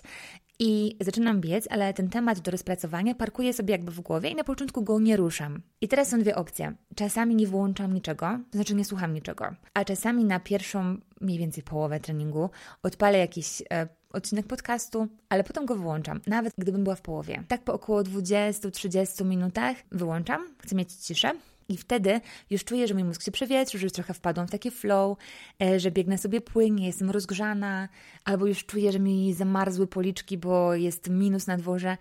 I 0.59 0.97
zaczynam 1.01 1.41
biec, 1.41 1.67
ale 1.71 1.95
ten 1.95 2.09
temat 2.09 2.41
do 2.41 2.51
rozpracowania 2.51 3.15
parkuję 3.15 3.53
sobie 3.53 3.73
jakby 3.73 3.93
w 3.93 4.01
głowie 4.01 4.31
i 4.31 4.35
na 4.35 4.45
początku 4.45 4.83
go 4.83 5.01
nie 5.01 5.17
ruszam. 5.17 5.63
I 5.81 5.89
teraz 5.89 6.09
są 6.09 6.21
dwie 6.21 6.37
opcje. 6.37 6.75
Czasami 6.95 7.35
nie 7.35 7.47
włączam 7.47 7.95
niczego, 7.95 8.27
to 8.51 8.59
znaczy 8.59 8.75
nie 8.75 8.85
słucham 8.85 9.15
niczego, 9.15 9.55
a 9.75 9.85
czasami 9.85 10.25
na 10.25 10.41
pierwszą 10.41 10.97
mniej 11.21 11.39
więcej 11.39 11.63
połowę 11.63 12.01
treningu 12.01 12.51
odpalę 12.83 13.19
jakiś 13.19 13.63
e, 13.73 13.89
odcinek 14.13 14.47
podcastu, 14.47 15.09
ale 15.29 15.45
potem 15.45 15.67
go 15.67 15.77
wyłączam, 15.77 16.21
nawet 16.27 16.55
gdybym 16.59 16.85
była 16.85 16.97
w 16.97 17.03
połowie. 17.03 17.43
Tak 17.49 17.65
po 17.65 17.73
około 17.73 18.03
20-30 18.03 19.25
minutach 19.25 19.77
wyłączam, 19.93 20.49
chcę 20.59 20.77
mieć 20.77 20.93
ciszę. 20.93 21.33
I 21.69 21.77
wtedy 21.77 22.21
już 22.51 22.65
czuję, 22.65 22.89
że 22.89 22.95
mój 22.95 23.05
mózg 23.05 23.23
się 23.23 23.33
przewietrzył, 23.33 23.81
że 23.81 23.87
już 23.87 23.93
trochę 23.93 24.15
wpadłam 24.15 24.47
w 24.47 24.51
taki 24.51 24.71
flow, 24.71 25.19
e, 25.63 25.81
że 25.81 25.91
biegnę 25.91 26.19
sobie 26.19 26.41
płynnie, 26.41 26.87
jestem 26.87 27.11
rozgrzana, 27.11 27.89
albo 28.25 28.47
już 28.47 28.67
czuję, 28.67 28.93
że 28.93 28.99
mi 28.99 29.35
zamarzły 29.35 29.87
policzki, 29.87 30.39
bo 30.39 30.75
jest 30.75 31.11
minus 31.11 31.47
na 31.47 31.57
dworze. 31.57 31.97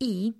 I 0.00 0.32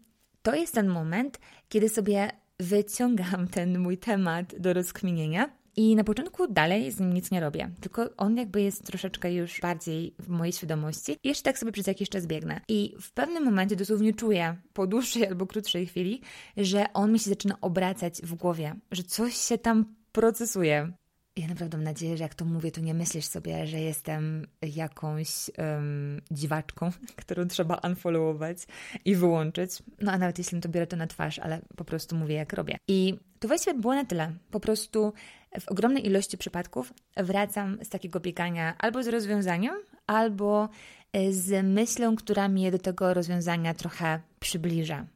to 0.43 0.55
jest 0.55 0.75
ten 0.75 0.89
moment, 0.89 1.39
kiedy 1.69 1.89
sobie 1.89 2.31
wyciągam 2.59 3.49
ten 3.49 3.79
mój 3.79 3.99
temat 3.99 4.55
do 4.59 4.73
rozkminienia 4.73 5.60
i 5.77 5.97
na 5.97 6.05
początku 6.05 6.53
dalej 6.53 6.93
z 6.93 7.01
nim 7.01 7.13
nic 7.13 7.31
nie 7.31 7.41
robię, 7.41 7.71
tylko 7.81 8.17
on 8.17 8.37
jakby 8.37 8.63
jest 8.63 8.87
troszeczkę 8.87 9.33
już 9.33 9.61
bardziej 9.61 10.15
w 10.19 10.29
mojej 10.29 10.53
świadomości. 10.53 11.17
I 11.25 11.29
jeszcze 11.29 11.45
tak 11.45 11.59
sobie 11.59 11.73
przez 11.73 11.87
jakiś 11.87 12.09
czas 12.09 12.27
biegnę. 12.27 12.61
I 12.69 12.95
w 13.01 13.13
pewnym 13.13 13.45
momencie 13.45 13.77
dosłownie 13.77 14.15
czuję, 14.15 14.57
po 14.73 14.87
dłuższej 14.87 15.27
albo 15.27 15.47
krótszej 15.47 15.87
chwili, 15.87 16.21
że 16.57 16.93
on 16.93 17.13
mi 17.13 17.19
się 17.19 17.31
zaczyna 17.31 17.61
obracać 17.61 18.23
w 18.23 18.35
głowie, 18.35 18.75
że 18.91 19.03
coś 19.03 19.37
się 19.37 19.59
tam 19.59 19.95
procesuje. 20.13 20.93
Ja 21.37 21.49
naprawdę 21.49 21.77
mam 21.77 21.85
nadzieję, 21.85 22.17
że 22.17 22.23
jak 22.23 22.35
to 22.35 22.45
mówię, 22.45 22.73
to 22.73 22.81
nie 22.81 22.95
myślisz 22.95 23.25
sobie, 23.25 23.67
że 23.67 23.81
jestem 23.81 24.47
jakąś 24.63 25.29
um, 25.59 26.21
dziwaczką, 26.31 26.91
którą 27.23 27.49
trzeba 27.49 27.81
unfollowować 27.85 28.59
i 29.05 29.17
wyłączyć. 29.17 29.71
No 30.01 30.13
a 30.13 30.19
nawet 30.19 30.39
jeśli 30.39 30.61
to 30.61 30.69
biorę 30.69 30.87
to 30.87 30.97
na 30.97 31.07
twarz, 31.07 31.39
ale 31.39 31.63
po 31.77 31.85
prostu 31.85 32.17
mówię, 32.17 32.35
jak 32.35 32.53
robię. 32.53 32.77
I 32.89 33.19
to 33.39 33.49
właściwie 33.49 33.79
było 33.79 33.95
na 33.95 34.05
tyle. 34.05 34.33
Po 34.51 34.61
prostu 34.61 35.13
w 35.61 35.69
ogromnej 35.69 36.07
ilości 36.07 36.39
przypadków 36.39 36.93
wracam 37.17 37.79
z 37.85 37.89
takiego 37.89 38.21
biegania 38.21 38.75
albo 38.79 39.03
z 39.03 39.09
rozwiązaniem, 39.09 39.75
albo 40.07 40.69
e, 41.13 41.33
z 41.33 41.67
myślą, 41.67 42.17
która 42.17 42.49
mnie 42.49 42.71
do 42.71 42.79
tego 42.79 43.15
rozwiązania 43.15 43.75
trochę 43.75 44.21
przybliża. 44.41 45.07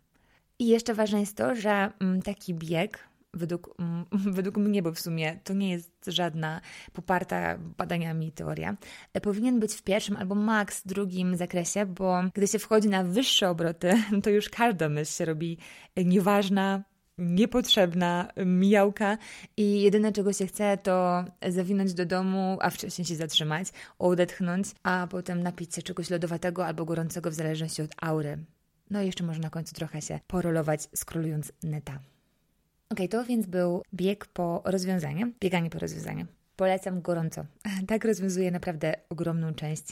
I 0.59 0.67
jeszcze 0.67 0.95
ważne 0.95 1.21
jest 1.21 1.37
to, 1.37 1.55
że 1.55 1.93
mm, 2.01 2.23
taki 2.23 2.55
bieg, 2.55 3.09
według, 3.35 3.75
mm, 3.79 4.05
według 4.37 4.57
mnie, 4.57 4.83
bo 4.83 4.93
w 4.93 5.01
sumie 5.01 5.39
to 5.45 5.55
nie 5.55 5.71
jest 5.71 6.05
żadna 6.07 6.61
poparta 6.93 7.59
badaniami 7.59 8.33
teoria, 8.33 8.77
e, 9.13 9.21
powinien 9.21 9.61
być 9.61 9.75
w 9.75 9.83
pierwszym 9.83 10.17
albo 10.17 10.35
maks 10.35 10.87
drugim 10.87 11.37
zakresie, 11.37 11.87
bo 11.87 12.23
gdy 12.35 12.47
się 12.49 12.59
wchodzi 12.59 12.89
na 12.89 13.05
wyższe 13.05 13.51
obroty, 13.51 13.95
to 14.23 14.31
już 14.31 14.49
każda 14.49 14.89
myśl 14.89 15.13
się 15.13 15.25
robi 15.25 15.59
nieważna, 15.97 16.83
niepotrzebna 17.19 18.29
mijałka 18.47 19.19
i 19.57 19.81
jedyne 19.83 20.13
czego 20.13 20.33
się 20.33 20.47
chce 20.47 20.79
to 20.83 21.25
zawinąć 21.49 21.95
do 21.95 22.07
domu, 22.07 22.59
a 22.61 22.71
wcześniej 22.71 23.05
się 23.05 23.17
zatrzymać, 23.17 23.69
odetchnąć, 23.99 24.67
a 24.83 25.07
potem 25.11 25.43
napić 25.43 25.75
się 25.75 25.83
czegoś 25.83 26.11
lodowatego 26.11 26.67
albo 26.67 26.85
gorącego 26.85 27.31
w 27.31 27.35
zależności 27.35 27.83
od 27.83 27.91
aury. 28.03 28.39
No 28.91 29.03
i 29.03 29.07
jeszcze 29.07 29.25
może 29.25 29.41
na 29.41 29.51
końcu 29.51 29.75
trochę 29.75 30.03
się 30.03 30.21
porolować 30.27 30.89
skrolując 30.95 31.53
neta. 31.63 31.99
Ok, 32.91 32.99
to 33.11 33.25
więc 33.25 33.47
był 33.47 33.83
bieg 33.95 34.27
po 34.27 34.63
rozwiązanie, 34.65 35.33
bieganie 35.41 35.71
po 35.71 35.79
rozwiązanie. 35.79 36.27
Polecam 36.57 37.03
gorąco. 37.03 37.45
Tak 37.87 38.05
rozwiązuje 38.05 38.51
naprawdę 38.51 38.95
ogromną 39.09 39.55
część 39.55 39.85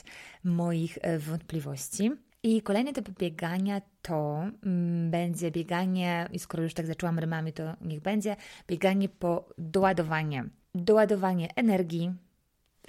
moich 0.43 0.97
e, 1.01 1.19
wątpliwości. 1.19 2.11
I 2.43 2.61
kolejny 2.61 2.93
typ 2.93 3.09
biegania 3.09 3.81
to 4.01 4.43
mm, 4.65 5.11
będzie 5.11 5.51
bieganie, 5.51 6.29
i 6.31 6.39
skoro 6.39 6.63
już 6.63 6.73
tak 6.73 6.87
zaczęłam 6.87 7.19
rymami, 7.19 7.53
to 7.53 7.63
niech 7.81 8.01
będzie 8.01 8.35
bieganie 8.67 9.09
po 9.09 9.49
doładowanie. 9.57 10.45
Doładowanie 10.75 11.55
energii, 11.55 12.13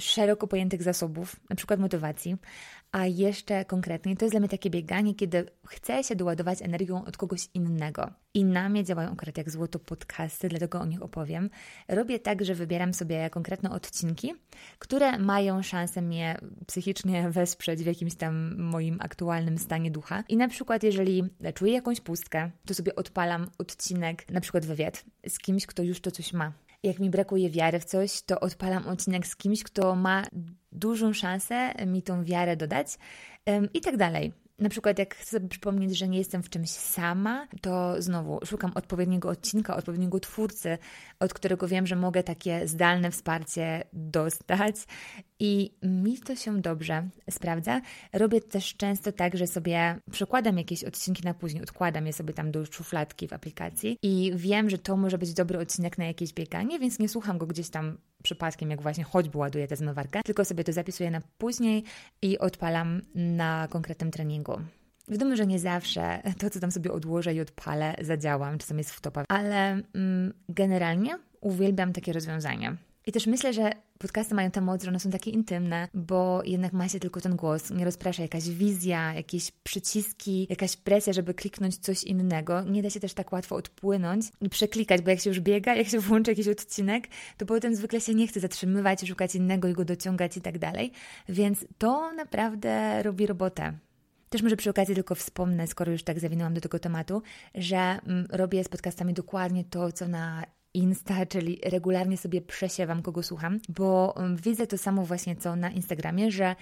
szeroko 0.01 0.47
pojętych 0.47 0.83
zasobów, 0.83 1.37
na 1.51 1.57
przykład 1.57 1.81
motywacji, 1.81 2.37
a 2.95 3.07
jeszcze 3.07 3.65
konkretniej 3.65 4.17
to 4.17 4.25
jest 4.25 4.33
dla 4.33 4.41
mnie 4.41 4.49
takie 4.49 4.71
bieganie, 4.71 5.15
kiedy 5.15 5.47
chcę 5.67 6.05
się 6.05 6.17
doładować 6.17 6.63
energią 6.63 7.05
od 7.05 7.17
kogoś 7.17 7.49
innego. 7.55 8.11
I 8.35 8.45
na 8.45 8.69
mnie 8.69 8.85
działają 8.85 9.11
akurat 9.13 9.39
jak 9.39 9.51
złoto 9.51 9.79
podcasty, 9.79 10.49
dlatego 10.49 10.81
o 10.81 10.87
nich 10.87 11.03
opowiem. 11.03 11.51
Robię 11.89 12.19
tak, 12.19 12.45
że 12.45 12.55
wybieram 12.55 12.95
sobie 12.95 13.31
konkretne 13.31 13.71
odcinki, 13.71 14.35
które 14.79 15.19
mają 15.19 15.63
szansę 15.63 16.03
mnie 16.03 16.39
psychicznie 16.67 17.31
wesprzeć 17.31 17.83
w 17.83 17.87
jakimś 17.87 18.15
tam 18.15 18.57
moim 18.59 18.97
aktualnym 19.01 19.59
stanie 19.59 19.91
ducha. 19.91 20.25
I 20.29 20.37
na 20.37 20.49
przykład, 20.49 20.83
jeżeli 20.83 21.23
czuję 21.55 21.73
jakąś 21.73 22.01
pustkę, 22.01 22.51
to 22.67 22.75
sobie 22.75 22.97
odpalam 22.97 23.51
odcinek, 23.59 24.31
na 24.31 24.41
przykład 24.41 24.67
wywiad 24.67 25.05
z 25.29 25.39
kimś, 25.39 25.67
kto 25.67 25.83
już 25.83 26.01
to 26.01 26.11
coś 26.11 26.33
ma 26.33 26.53
jak 26.85 26.99
mi 26.99 27.11
brakuje 27.11 27.51
wiary 27.51 27.81
w 27.81 27.85
coś, 27.85 28.23
to 28.23 28.41
odpalam 28.41 28.89
odcinek 28.89 29.27
z 29.27 29.37
kimś, 29.37 29.63
kto 29.63 29.97
ma 29.97 30.23
dużą 30.73 31.13
szansę 31.13 31.75
mi 31.87 32.03
tą 32.03 32.25
wiarę 32.25 32.57
dodać 32.57 32.99
i 33.75 33.81
tak 33.81 33.97
dalej. 33.97 34.33
Na 34.59 34.69
przykład, 34.69 34.99
jak 34.99 35.15
chcę 35.15 35.31
sobie 35.31 35.49
przypomnieć, 35.49 35.99
że 35.99 36.09
nie 36.09 36.19
jestem 36.19 36.43
w 36.43 36.51
czymś 36.51 36.71
sama, 36.71 37.49
to 37.61 38.03
znowu 38.03 38.41
szukam 38.47 38.73
odpowiedniego 38.75 39.29
odcinka, 39.29 39.77
odpowiedniego 39.77 40.21
twórcy, 40.21 40.79
od 41.21 41.35
którego 41.35 41.69
wiem, 41.69 41.87
że 41.87 41.97
mogę 41.97 42.23
takie 42.23 42.69
zdalne 42.69 43.11
wsparcie 43.11 43.85
dostać. 43.93 44.77
I 45.39 45.75
mi 45.83 46.19
to 46.19 46.37
się 46.37 46.61
dobrze 46.61 47.09
sprawdza. 47.31 47.81
Robię 48.13 48.41
też 48.41 48.77
często 48.77 49.13
tak, 49.13 49.37
że 49.37 49.47
sobie 49.47 50.01
przekładam 50.11 50.59
jakieś 50.59 50.85
odcinki 50.85 51.23
na 51.25 51.35
później, 51.35 51.63
odkładam 51.63 52.07
je 52.07 52.13
sobie 52.13 52.35
tam 52.35 52.51
do 52.51 52.67
szufladki 52.67 53.29
w 53.29 53.33
aplikacji 53.33 53.99
i 54.03 54.33
wiem, 54.37 54.71
że 54.71 54.79
to 54.79 54.97
może 54.97 55.19
być 55.19 55.35
dobry 55.35 55.59
odcinek 55.59 55.99
na 55.99 56.05
jakieś 56.05 56.33
bieganie, 56.33 56.79
więc 56.79 56.99
nie 56.99 57.09
słucham 57.09 57.39
go 57.39 57.47
gdzieś 57.47 57.71
tam 57.71 57.99
przypadkiem, 58.25 58.71
jak 58.71 58.83
właśnie 58.83 59.05
choćby 59.05 59.39
ładuję 59.39 59.69
tę 59.69 59.77
zmywarkę, 59.77 60.21
tylko 60.25 60.45
sobie 60.45 60.65
to 60.65 60.73
zapisuję 60.73 61.11
na 61.11 61.21
później 61.39 61.85
i 62.23 62.39
odpalam 62.39 63.03
na 63.15 63.69
konkretnym 63.71 64.11
treningu. 64.11 64.61
Wiadomo, 65.09 65.37
że 65.37 65.47
nie 65.47 65.59
zawsze 65.59 66.23
to, 66.39 66.51
co 66.51 66.61
tam 66.61 66.71
sobie 66.71 66.93
odłożę 66.93 67.35
i 67.35 67.41
odpalę, 67.41 67.95
zadziałam, 68.01 68.59
czasem 68.59 68.79
jest 68.79 68.91
w 68.91 69.01
ale 69.29 69.81
mm, 69.95 70.35
generalnie 70.49 71.19
uwielbiam 71.41 71.93
takie 71.93 72.13
rozwiązania. 72.13 72.77
I 73.07 73.13
też 73.13 73.27
myślę, 73.27 73.53
że 73.53 73.73
podcasty 73.99 74.35
mają 74.35 74.51
tę 74.51 74.61
moc, 74.61 74.83
że 74.83 74.89
one 74.89 75.01
są 75.01 75.11
takie 75.11 75.31
intymne, 75.31 75.89
bo 75.95 76.43
jednak 76.45 76.73
ma 76.73 76.89
się 76.89 77.01
tylko 77.01 77.21
ten 77.21 77.37
głos, 77.37 77.71
nie 77.71 77.85
rozprasza 77.85 78.23
jakaś 78.23 78.49
wizja, 78.49 79.15
jakieś 79.15 79.51
przyciski, 79.51 80.47
jakaś 80.51 80.77
presja, 80.77 81.13
żeby 81.13 81.35
kliknąć 81.35 81.79
coś 81.79 82.05
innego. 82.05 82.63
Nie 82.63 82.83
da 82.83 82.91
się 82.91 83.01
też 83.01 83.15
tak 83.15 83.33
łatwo 83.33 83.57
odpłynąć 83.57 84.27
i 84.41 84.49
przeklikać, 84.49 85.03
bo 85.03 85.11
jak 85.11 85.21
się 85.21 85.31
już 85.31 85.41
biega, 85.41 85.75
jak 85.75 85.89
się 85.89 85.99
włączy 86.01 86.31
jakiś 86.31 86.49
odcinek, 86.49 87.09
to 87.37 87.47
potem 87.47 87.77
zwykle 87.77 88.01
się 88.01 88.15
nie 88.15 88.27
chce 88.27 88.41
zatrzymywać, 88.41 89.09
szukać 89.09 89.35
innego 89.35 89.69
i 89.69 89.73
go 89.73 89.85
dociągać 89.85 90.37
i 90.37 90.41
tak 90.41 90.59
dalej. 90.59 90.93
Więc 91.29 91.65
to 91.79 92.13
naprawdę 92.13 93.03
robi 93.03 93.27
robotę. 93.27 93.73
Też 94.29 94.43
może 94.43 94.57
przy 94.57 94.71
okazji 94.71 94.95
tylko 94.95 95.15
wspomnę, 95.15 95.67
skoro 95.67 95.93
już 95.93 96.03
tak 96.03 96.21
zawinęłam 96.21 96.55
do 96.55 96.61
tego 96.61 96.79
tematu, 96.79 97.23
że 97.55 97.77
mm, 97.77 98.27
robię 98.31 98.65
z 98.65 98.69
podcastami 98.69 99.15
dokładnie 99.15 99.65
to, 99.65 99.93
co 99.93 100.09
na 100.09 100.45
Insta, 100.75 101.27
czyli 101.27 101.61
regularnie 101.65 102.17
sobie 102.17 102.41
przesiewam, 102.41 103.03
kogo 103.03 103.23
słucham, 103.23 103.61
bo 103.69 104.15
widzę 104.37 104.67
to 104.67 104.79
samo 104.79 105.03
właśnie 105.03 105.37
co 105.37 105.57
na 105.57 105.71
Instagramie, 105.71 106.31
że 106.31 106.57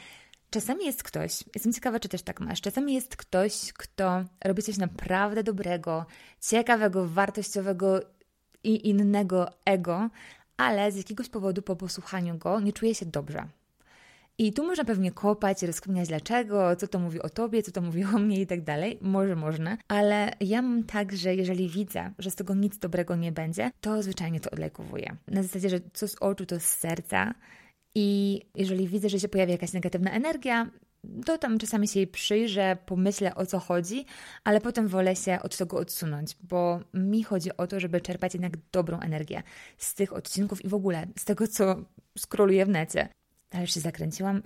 czasami 0.50 0.84
jest 0.84 1.02
ktoś, 1.02 1.44
jestem 1.54 1.72
ciekawa, 1.72 2.00
czy 2.00 2.08
też 2.08 2.22
tak 2.22 2.40
masz, 2.40 2.60
czasami 2.60 2.94
jest 2.94 3.16
ktoś, 3.16 3.72
kto 3.72 4.24
robi 4.44 4.62
coś 4.62 4.76
naprawdę 4.76 5.42
dobrego, 5.42 6.06
ciekawego, 6.40 7.08
wartościowego 7.08 8.00
i 8.64 8.88
innego 8.88 9.48
ego, 9.64 10.10
ale 10.56 10.92
z 10.92 10.96
jakiegoś 10.96 11.28
powodu 11.28 11.62
po 11.62 11.76
posłuchaniu 11.76 12.38
go 12.38 12.60
nie 12.60 12.72
czuje 12.72 12.94
się 12.94 13.06
dobrze. 13.06 13.48
I 14.42 14.52
tu 14.52 14.66
można 14.66 14.84
pewnie 14.84 15.12
kopać, 15.12 15.62
rozkminiać 15.62 16.08
dlaczego, 16.08 16.76
co 16.76 16.88
to 16.88 16.98
mówi 16.98 17.22
o 17.22 17.28
tobie, 17.28 17.62
co 17.62 17.72
to 17.72 17.80
mówi 17.80 18.04
o 18.04 18.18
mnie 18.18 18.40
i 18.40 18.46
tak 18.46 18.62
dalej. 18.62 18.98
Może 19.00 19.36
można, 19.36 19.78
ale 19.88 20.30
ja 20.40 20.62
mam 20.62 20.84
tak, 20.84 21.12
że 21.12 21.34
jeżeli 21.34 21.68
widzę, 21.68 22.12
że 22.18 22.30
z 22.30 22.34
tego 22.34 22.54
nic 22.54 22.78
dobrego 22.78 23.16
nie 23.16 23.32
będzie, 23.32 23.70
to 23.80 24.02
zwyczajnie 24.02 24.40
to 24.40 24.50
odlejkowuję. 24.50 25.16
Na 25.28 25.42
zasadzie, 25.42 25.68
że 25.68 25.80
co 25.92 26.08
z 26.08 26.16
oczu, 26.20 26.46
to 26.46 26.60
z 26.60 26.64
serca. 26.64 27.34
I 27.94 28.40
jeżeli 28.54 28.88
widzę, 28.88 29.08
że 29.08 29.20
się 29.20 29.28
pojawia 29.28 29.52
jakaś 29.52 29.72
negatywna 29.72 30.10
energia, 30.10 30.70
to 31.26 31.38
tam 31.38 31.58
czasami 31.58 31.88
się 31.88 32.00
jej 32.00 32.06
przyjrzę, 32.06 32.76
pomyślę 32.86 33.34
o 33.34 33.46
co 33.46 33.58
chodzi, 33.58 34.06
ale 34.44 34.60
potem 34.60 34.88
wolę 34.88 35.16
się 35.16 35.38
od 35.42 35.56
tego 35.56 35.76
odsunąć, 35.76 36.36
bo 36.42 36.80
mi 36.94 37.22
chodzi 37.22 37.56
o 37.56 37.66
to, 37.66 37.80
żeby 37.80 38.00
czerpać 38.00 38.34
jednak 38.34 38.52
dobrą 38.72 39.00
energię 39.00 39.42
z 39.78 39.94
tych 39.94 40.12
odcinków 40.12 40.64
i 40.64 40.68
w 40.68 40.74
ogóle 40.74 41.06
z 41.18 41.24
tego, 41.24 41.48
co 41.48 41.76
skroluję 42.18 42.66
w 42.66 42.68
necie. 42.68 43.08
Ale 43.52 43.66
się 43.66 43.80
zakręciłam. 43.80 44.42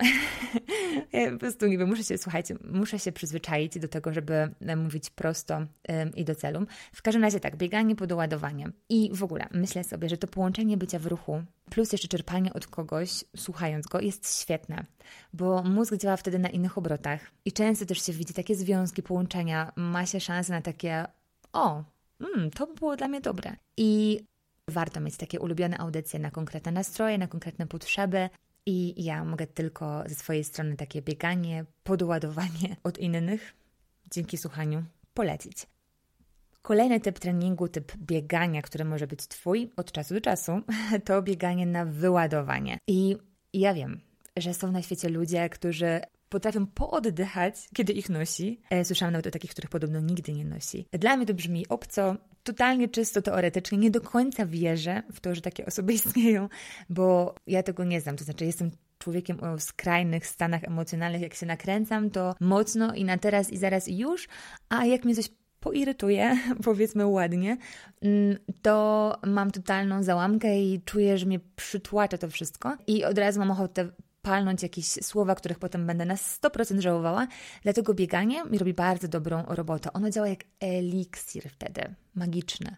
ja 1.13 1.31
po 1.31 1.37
prostu 1.37 1.69
wiem, 1.69 1.89
muszę 1.89 2.03
się, 2.03 2.17
słuchajcie, 2.17 2.55
muszę 2.71 2.99
się 2.99 3.11
przyzwyczaić 3.11 3.79
do 3.79 3.87
tego, 3.87 4.13
żeby 4.13 4.33
e, 4.61 4.75
mówić 4.75 5.09
prosto 5.09 5.57
ym, 5.57 6.15
i 6.15 6.25
do 6.25 6.35
celu. 6.35 6.65
W 6.93 7.01
każdym 7.01 7.23
razie 7.23 7.39
tak, 7.39 7.55
bieganie 7.55 7.95
po 7.95 8.07
doładowanie. 8.07 8.69
I 8.89 9.09
w 9.13 9.23
ogóle 9.23 9.47
myślę 9.51 9.83
sobie, 9.83 10.09
że 10.09 10.17
to 10.17 10.27
połączenie 10.27 10.77
bycia 10.77 10.99
w 10.99 11.05
ruchu 11.05 11.43
plus 11.69 11.91
jeszcze 11.91 12.07
czerpanie 12.07 12.53
od 12.53 12.67
kogoś, 12.67 13.23
słuchając 13.35 13.87
go, 13.87 13.99
jest 13.99 14.41
świetne, 14.41 14.85
bo 15.33 15.63
mózg 15.63 15.95
działa 15.95 16.17
wtedy 16.17 16.39
na 16.39 16.49
innych 16.49 16.77
obrotach 16.77 17.19
i 17.45 17.51
często 17.51 17.85
też 17.85 18.05
się 18.05 18.13
widzi 18.13 18.33
takie 18.33 18.55
związki, 18.55 19.03
połączenia, 19.03 19.71
ma 19.75 20.05
się 20.05 20.19
szansę 20.19 20.53
na 20.53 20.61
takie 20.61 21.05
o, 21.53 21.83
mm, 22.19 22.51
to 22.51 22.67
by 22.67 22.73
było 22.73 22.95
dla 22.95 23.07
mnie 23.07 23.21
dobre. 23.21 23.55
I 23.77 24.19
warto 24.67 24.99
mieć 24.99 25.17
takie 25.17 25.39
ulubione 25.39 25.77
audycje 25.77 26.19
na 26.19 26.31
konkretne 26.31 26.71
nastroje, 26.71 27.17
na 27.17 27.27
konkretne 27.27 27.67
potrzeby, 27.67 28.29
i 28.67 29.03
ja 29.03 29.25
mogę 29.25 29.47
tylko 29.47 30.03
ze 30.05 30.15
swojej 30.15 30.43
strony 30.43 30.75
takie 30.75 31.01
bieganie, 31.01 31.65
podładowanie 31.83 32.75
od 32.83 32.97
innych 32.97 33.53
dzięki 34.11 34.37
słuchaniu 34.37 34.83
polecić. 35.13 35.67
Kolejny 36.61 36.99
typ 36.99 37.19
treningu, 37.19 37.67
typ 37.67 37.97
biegania, 37.97 38.61
który 38.61 38.85
może 38.85 39.07
być 39.07 39.27
Twój 39.27 39.71
od 39.75 39.91
czasu 39.91 40.13
do 40.13 40.21
czasu, 40.21 40.61
to 41.05 41.21
bieganie 41.21 41.65
na 41.65 41.85
wyładowanie. 41.85 42.77
I 42.87 43.17
ja 43.53 43.73
wiem, 43.73 44.01
że 44.37 44.53
są 44.53 44.71
na 44.71 44.81
świecie 44.81 45.09
ludzie, 45.09 45.49
którzy 45.49 46.01
potrafią 46.29 46.67
pooddychać, 46.67 47.55
kiedy 47.75 47.93
ich 47.93 48.09
nosi. 48.09 48.61
E, 48.69 48.85
słyszałam 48.85 49.13
nawet 49.13 49.27
o 49.27 49.31
takich, 49.31 49.51
których 49.51 49.69
podobno 49.69 49.99
nigdy 49.99 50.33
nie 50.33 50.45
nosi. 50.45 50.87
Dla 50.91 51.17
mnie 51.17 51.25
to 51.25 51.33
brzmi 51.33 51.67
obco, 51.67 52.15
totalnie 52.43 52.89
czysto 52.89 53.21
teoretycznie. 53.21 53.77
Nie 53.77 53.91
do 53.91 54.01
końca 54.01 54.45
wierzę 54.45 55.03
w 55.13 55.19
to, 55.19 55.35
że 55.35 55.41
takie 55.41 55.65
osoby 55.65 55.93
istnieją, 55.99 56.49
bo 56.89 57.35
ja 57.47 57.63
tego 57.63 57.83
nie 57.83 58.01
znam. 58.01 58.17
To 58.17 58.23
znaczy, 58.23 58.45
jestem 58.45 58.71
człowiekiem 58.99 59.39
o 59.43 59.59
skrajnych 59.59 60.27
stanach 60.27 60.63
emocjonalnych. 60.63 61.21
Jak 61.21 61.33
się 61.33 61.45
nakręcam, 61.45 62.09
to 62.09 62.35
mocno 62.39 62.93
i 62.93 63.03
na 63.03 63.17
teraz 63.17 63.49
i 63.49 63.57
zaraz 63.57 63.87
i 63.87 63.97
już, 63.97 64.27
a 64.69 64.85
jak 64.85 65.05
mnie 65.05 65.15
coś 65.15 65.29
poirytuje, 65.59 66.37
powiedzmy 66.63 67.05
ładnie, 67.05 67.57
mm, 68.01 68.37
to 68.61 69.15
mam 69.25 69.51
totalną 69.51 70.03
załamkę 70.03 70.59
i 70.59 70.81
czuję, 70.85 71.17
że 71.17 71.25
mnie 71.25 71.39
przytłacza 71.55 72.17
to 72.17 72.29
wszystko 72.29 72.77
i 72.87 73.05
od 73.05 73.17
razu 73.17 73.39
mam 73.39 73.51
ochotę 73.51 73.89
palnąć 74.27 74.63
jakieś 74.63 74.85
słowa, 74.85 75.35
których 75.35 75.59
potem 75.59 75.87
będę 75.87 76.05
na 76.05 76.15
100% 76.15 76.79
żałowała. 76.79 77.27
Dlatego 77.63 77.93
bieganie 77.93 78.43
mi 78.43 78.57
robi 78.57 78.73
bardzo 78.73 79.07
dobrą 79.07 79.43
robotę. 79.47 79.93
Ono 79.93 80.09
działa 80.09 80.27
jak 80.27 80.43
eliksir 80.59 81.49
wtedy, 81.49 81.95
magiczne. 82.15 82.75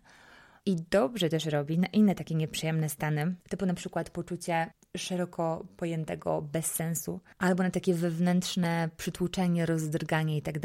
I 0.66 0.76
dobrze 0.76 1.30
też 1.30 1.46
robi 1.46 1.80
na 1.80 1.88
inne 1.88 2.16
takie 2.16 2.36
nieprzyjemne 2.36 2.90
stany, 2.90 3.36
typu 3.50 3.66
na 3.66 3.74
przykład 3.74 4.10
poczucie 4.10 4.74
szeroko 4.98 5.66
pojętego 5.78 6.42
bezsensu, 6.42 7.20
albo 7.38 7.64
na 7.64 7.72
takie 7.72 7.94
wewnętrzne 7.94 8.90
przytłuczenie, 8.98 9.66
rozdrganie 9.66 10.38
i 10.38 10.42
tak 10.42 10.60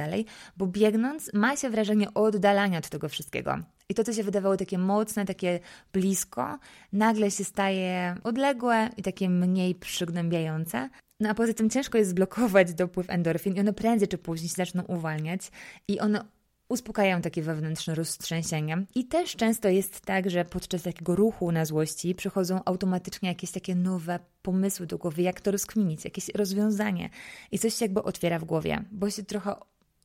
bo 0.57 0.67
biegnąc 0.67 1.31
ma 1.35 1.57
się 1.57 1.71
wrażenie 1.71 2.15
oddalania 2.15 2.79
od 2.79 2.89
tego 2.89 3.09
wszystkiego. 3.09 3.59
I 3.89 3.95
to, 3.95 4.05
co 4.05 4.13
się 4.13 4.25
wydawało 4.25 4.57
takie 4.57 4.79
mocne, 4.79 5.25
takie 5.25 5.61
blisko, 5.93 6.59
nagle 6.93 7.31
się 7.31 7.45
staje 7.45 8.17
odległe 8.25 8.91
i 8.97 9.03
takie 9.03 9.29
mniej 9.29 9.75
przygnębiające. 9.75 10.91
No 11.21 11.29
a 11.29 11.35
poza 11.35 11.55
tym 11.55 11.71
ciężko 11.71 11.99
jest 11.99 12.11
zblokować 12.11 12.75
dopływ 12.75 13.11
endorfin 13.11 13.55
i 13.57 13.61
one 13.61 13.73
prędzej 13.73 14.09
czy 14.09 14.19
później 14.19 14.49
się 14.49 14.55
zaczną 14.55 14.83
uwalniać 14.83 15.51
i 15.89 16.01
one 16.01 16.25
uspokajają 16.69 17.23
takie 17.23 17.43
wewnętrzne 17.43 17.95
roztrzęsienia. 17.95 18.83
I 18.95 19.05
też 19.05 19.37
często 19.37 19.69
jest 19.69 20.01
tak, 20.01 20.31
że 20.31 20.45
podczas 20.45 20.83
takiego 20.83 21.17
ruchu 21.17 21.53
na 21.53 21.65
złości 21.65 22.15
przychodzą 22.15 22.61
automatycznie 22.65 23.29
jakieś 23.29 23.51
takie 23.51 23.75
nowe 23.75 24.19
pomysły 24.43 24.87
do 24.87 24.99
głowy, 24.99 25.23
jak 25.23 25.41
to 25.41 25.51
rozkminić, 25.51 26.05
jakieś 26.05 26.29
rozwiązanie. 26.29 27.11
I 27.53 27.59
coś 27.59 27.75
się 27.75 27.85
jakby 27.85 28.03
otwiera 28.03 28.39
w 28.39 28.45
głowie, 28.45 28.85
bo 28.93 29.11
się 29.11 29.23
trochę 29.23 29.57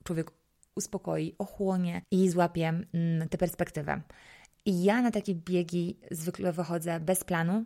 człowiek 0.04 0.32
uspokoi, 0.80 1.36
ochłonie 1.38 2.02
i 2.12 2.30
złapie 2.30 2.68
mm, 2.68 3.30
tę 3.30 3.38
perspektywę. 3.38 4.02
I 4.66 4.84
ja 4.84 5.02
na 5.02 5.12
takie 5.12 5.36
biegi 5.36 6.00
zwykle 6.12 6.54
wychodzę 6.54 7.00
bez 7.00 7.24
planu, 7.24 7.66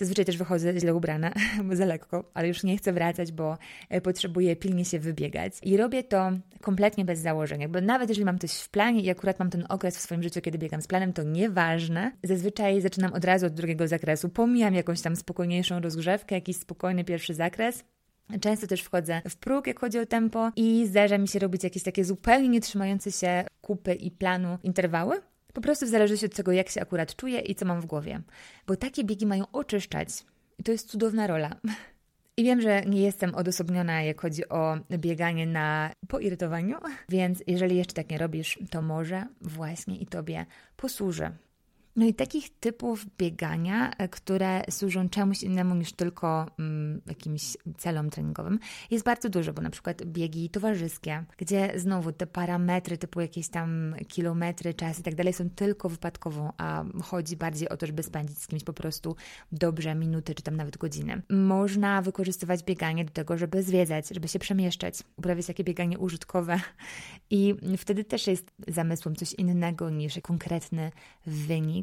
Zazwyczaj 0.00 0.24
też 0.24 0.36
wychodzę 0.36 0.80
źle 0.80 0.94
ubrana, 0.94 1.32
bo 1.68 1.76
za 1.76 1.84
lekko, 1.84 2.30
ale 2.34 2.48
już 2.48 2.62
nie 2.62 2.76
chcę 2.76 2.92
wracać, 2.92 3.32
bo 3.32 3.58
e, 3.88 4.00
potrzebuję 4.00 4.56
pilnie 4.56 4.84
się 4.84 4.98
wybiegać. 4.98 5.52
I 5.62 5.76
robię 5.76 6.02
to 6.04 6.30
kompletnie 6.60 7.04
bez 7.04 7.18
założenia, 7.18 7.68
bo 7.68 7.80
nawet 7.80 8.08
jeżeli 8.08 8.24
mam 8.24 8.38
coś 8.38 8.52
w 8.52 8.68
planie 8.68 9.00
i 9.00 9.10
akurat 9.10 9.38
mam 9.38 9.50
ten 9.50 9.66
okres 9.68 9.96
w 9.96 10.00
swoim 10.00 10.22
życiu, 10.22 10.40
kiedy 10.40 10.58
biegam 10.58 10.82
z 10.82 10.86
planem, 10.86 11.12
to 11.12 11.22
nieważne. 11.22 12.12
Zazwyczaj 12.22 12.80
zaczynam 12.80 13.12
od 13.12 13.24
razu 13.24 13.46
od 13.46 13.54
drugiego 13.54 13.88
zakresu. 13.88 14.28
Pomijam 14.28 14.74
jakąś 14.74 15.00
tam 15.00 15.16
spokojniejszą 15.16 15.80
rozgrzewkę, 15.80 16.34
jakiś 16.34 16.56
spokojny 16.56 17.04
pierwszy 17.04 17.34
zakres. 17.34 17.84
Często 18.40 18.66
też 18.66 18.82
wchodzę 18.82 19.22
w 19.28 19.36
próg, 19.36 19.66
jak 19.66 19.80
chodzi 19.80 19.98
o 19.98 20.06
tempo, 20.06 20.50
i 20.56 20.86
zdarza 20.86 21.18
mi 21.18 21.28
się 21.28 21.38
robić 21.38 21.64
jakieś 21.64 21.82
takie 21.82 22.04
zupełnie 22.04 22.48
nie 22.48 22.60
trzymające 22.60 23.12
się 23.12 23.44
kupy 23.60 23.94
i 23.94 24.10
planu 24.10 24.58
interwały, 24.62 25.20
po 25.52 25.60
prostu 25.60 25.86
w 25.86 25.88
zależności 25.88 26.26
od 26.26 26.34
tego, 26.34 26.52
jak 26.52 26.68
się 26.68 26.80
akurat 26.80 27.16
czuję 27.16 27.40
i 27.40 27.54
co 27.54 27.66
mam 27.66 27.80
w 27.80 27.86
głowie. 27.86 28.20
Bo 28.66 28.76
takie 28.76 29.04
biegi 29.04 29.26
mają 29.26 29.44
oczyszczać. 29.52 30.08
I 30.58 30.62
to 30.62 30.72
jest 30.72 30.88
cudowna 30.88 31.26
rola. 31.26 31.56
I 32.36 32.44
wiem, 32.44 32.60
że 32.60 32.82
nie 32.84 33.02
jestem 33.02 33.34
odosobniona, 33.34 34.02
jak 34.02 34.20
chodzi 34.20 34.48
o 34.48 34.78
bieganie 34.90 35.46
na 35.46 35.90
poirytowaniu, 36.08 36.76
więc 37.08 37.42
jeżeli 37.46 37.76
jeszcze 37.76 37.94
tak 37.94 38.10
nie 38.10 38.18
robisz, 38.18 38.58
to 38.70 38.82
może 38.82 39.26
właśnie 39.40 39.96
i 39.96 40.06
Tobie 40.06 40.46
posłuży 40.76 41.30
no 41.96 42.06
i 42.06 42.14
takich 42.14 42.58
typów 42.60 43.06
biegania, 43.18 43.90
e, 43.90 44.08
które 44.08 44.62
służą 44.70 45.08
czemuś 45.08 45.42
innemu 45.42 45.74
niż 45.74 45.92
tylko 45.92 46.46
mm, 46.58 47.00
jakimś 47.06 47.56
celom 47.78 48.10
treningowym, 48.10 48.58
jest 48.90 49.04
bardzo 49.04 49.28
dużo, 49.28 49.52
bo 49.52 49.62
na 49.62 49.70
przykład 49.70 50.04
biegi 50.04 50.50
towarzyskie, 50.50 51.24
gdzie 51.38 51.72
znowu 51.76 52.12
te 52.12 52.26
parametry 52.26 52.98
typu 52.98 53.20
jakieś 53.20 53.48
tam 53.48 53.94
kilometry, 54.08 54.74
czas 54.74 54.98
i 54.98 55.02
tak 55.02 55.14
dalej 55.14 55.32
są 55.32 55.50
tylko 55.50 55.88
wypadkową, 55.88 56.52
a 56.58 56.84
chodzi 57.02 57.36
bardziej 57.36 57.68
o 57.68 57.76
to, 57.76 57.86
żeby 57.86 58.02
spędzić 58.02 58.38
z 58.38 58.46
kimś 58.46 58.64
po 58.64 58.72
prostu 58.72 59.16
dobrze 59.52 59.94
minuty 59.94 60.34
czy 60.34 60.42
tam 60.42 60.56
nawet 60.56 60.76
godziny. 60.76 61.22
Można 61.30 62.02
wykorzystywać 62.02 62.62
bieganie 62.62 63.04
do 63.04 63.12
tego, 63.12 63.38
żeby 63.38 63.62
zwiedzać, 63.62 64.08
żeby 64.08 64.28
się 64.28 64.38
przemieszczać, 64.38 65.02
uprawiać 65.16 65.46
takie 65.46 65.64
bieganie 65.64 65.98
użytkowe 65.98 66.60
i 67.30 67.54
wtedy 67.78 68.04
też 68.04 68.26
jest 68.26 68.52
zamysłem 68.68 69.16
coś 69.16 69.32
innego 69.32 69.90
niż 69.90 70.18
konkretny 70.22 70.90
wynik 71.26 71.79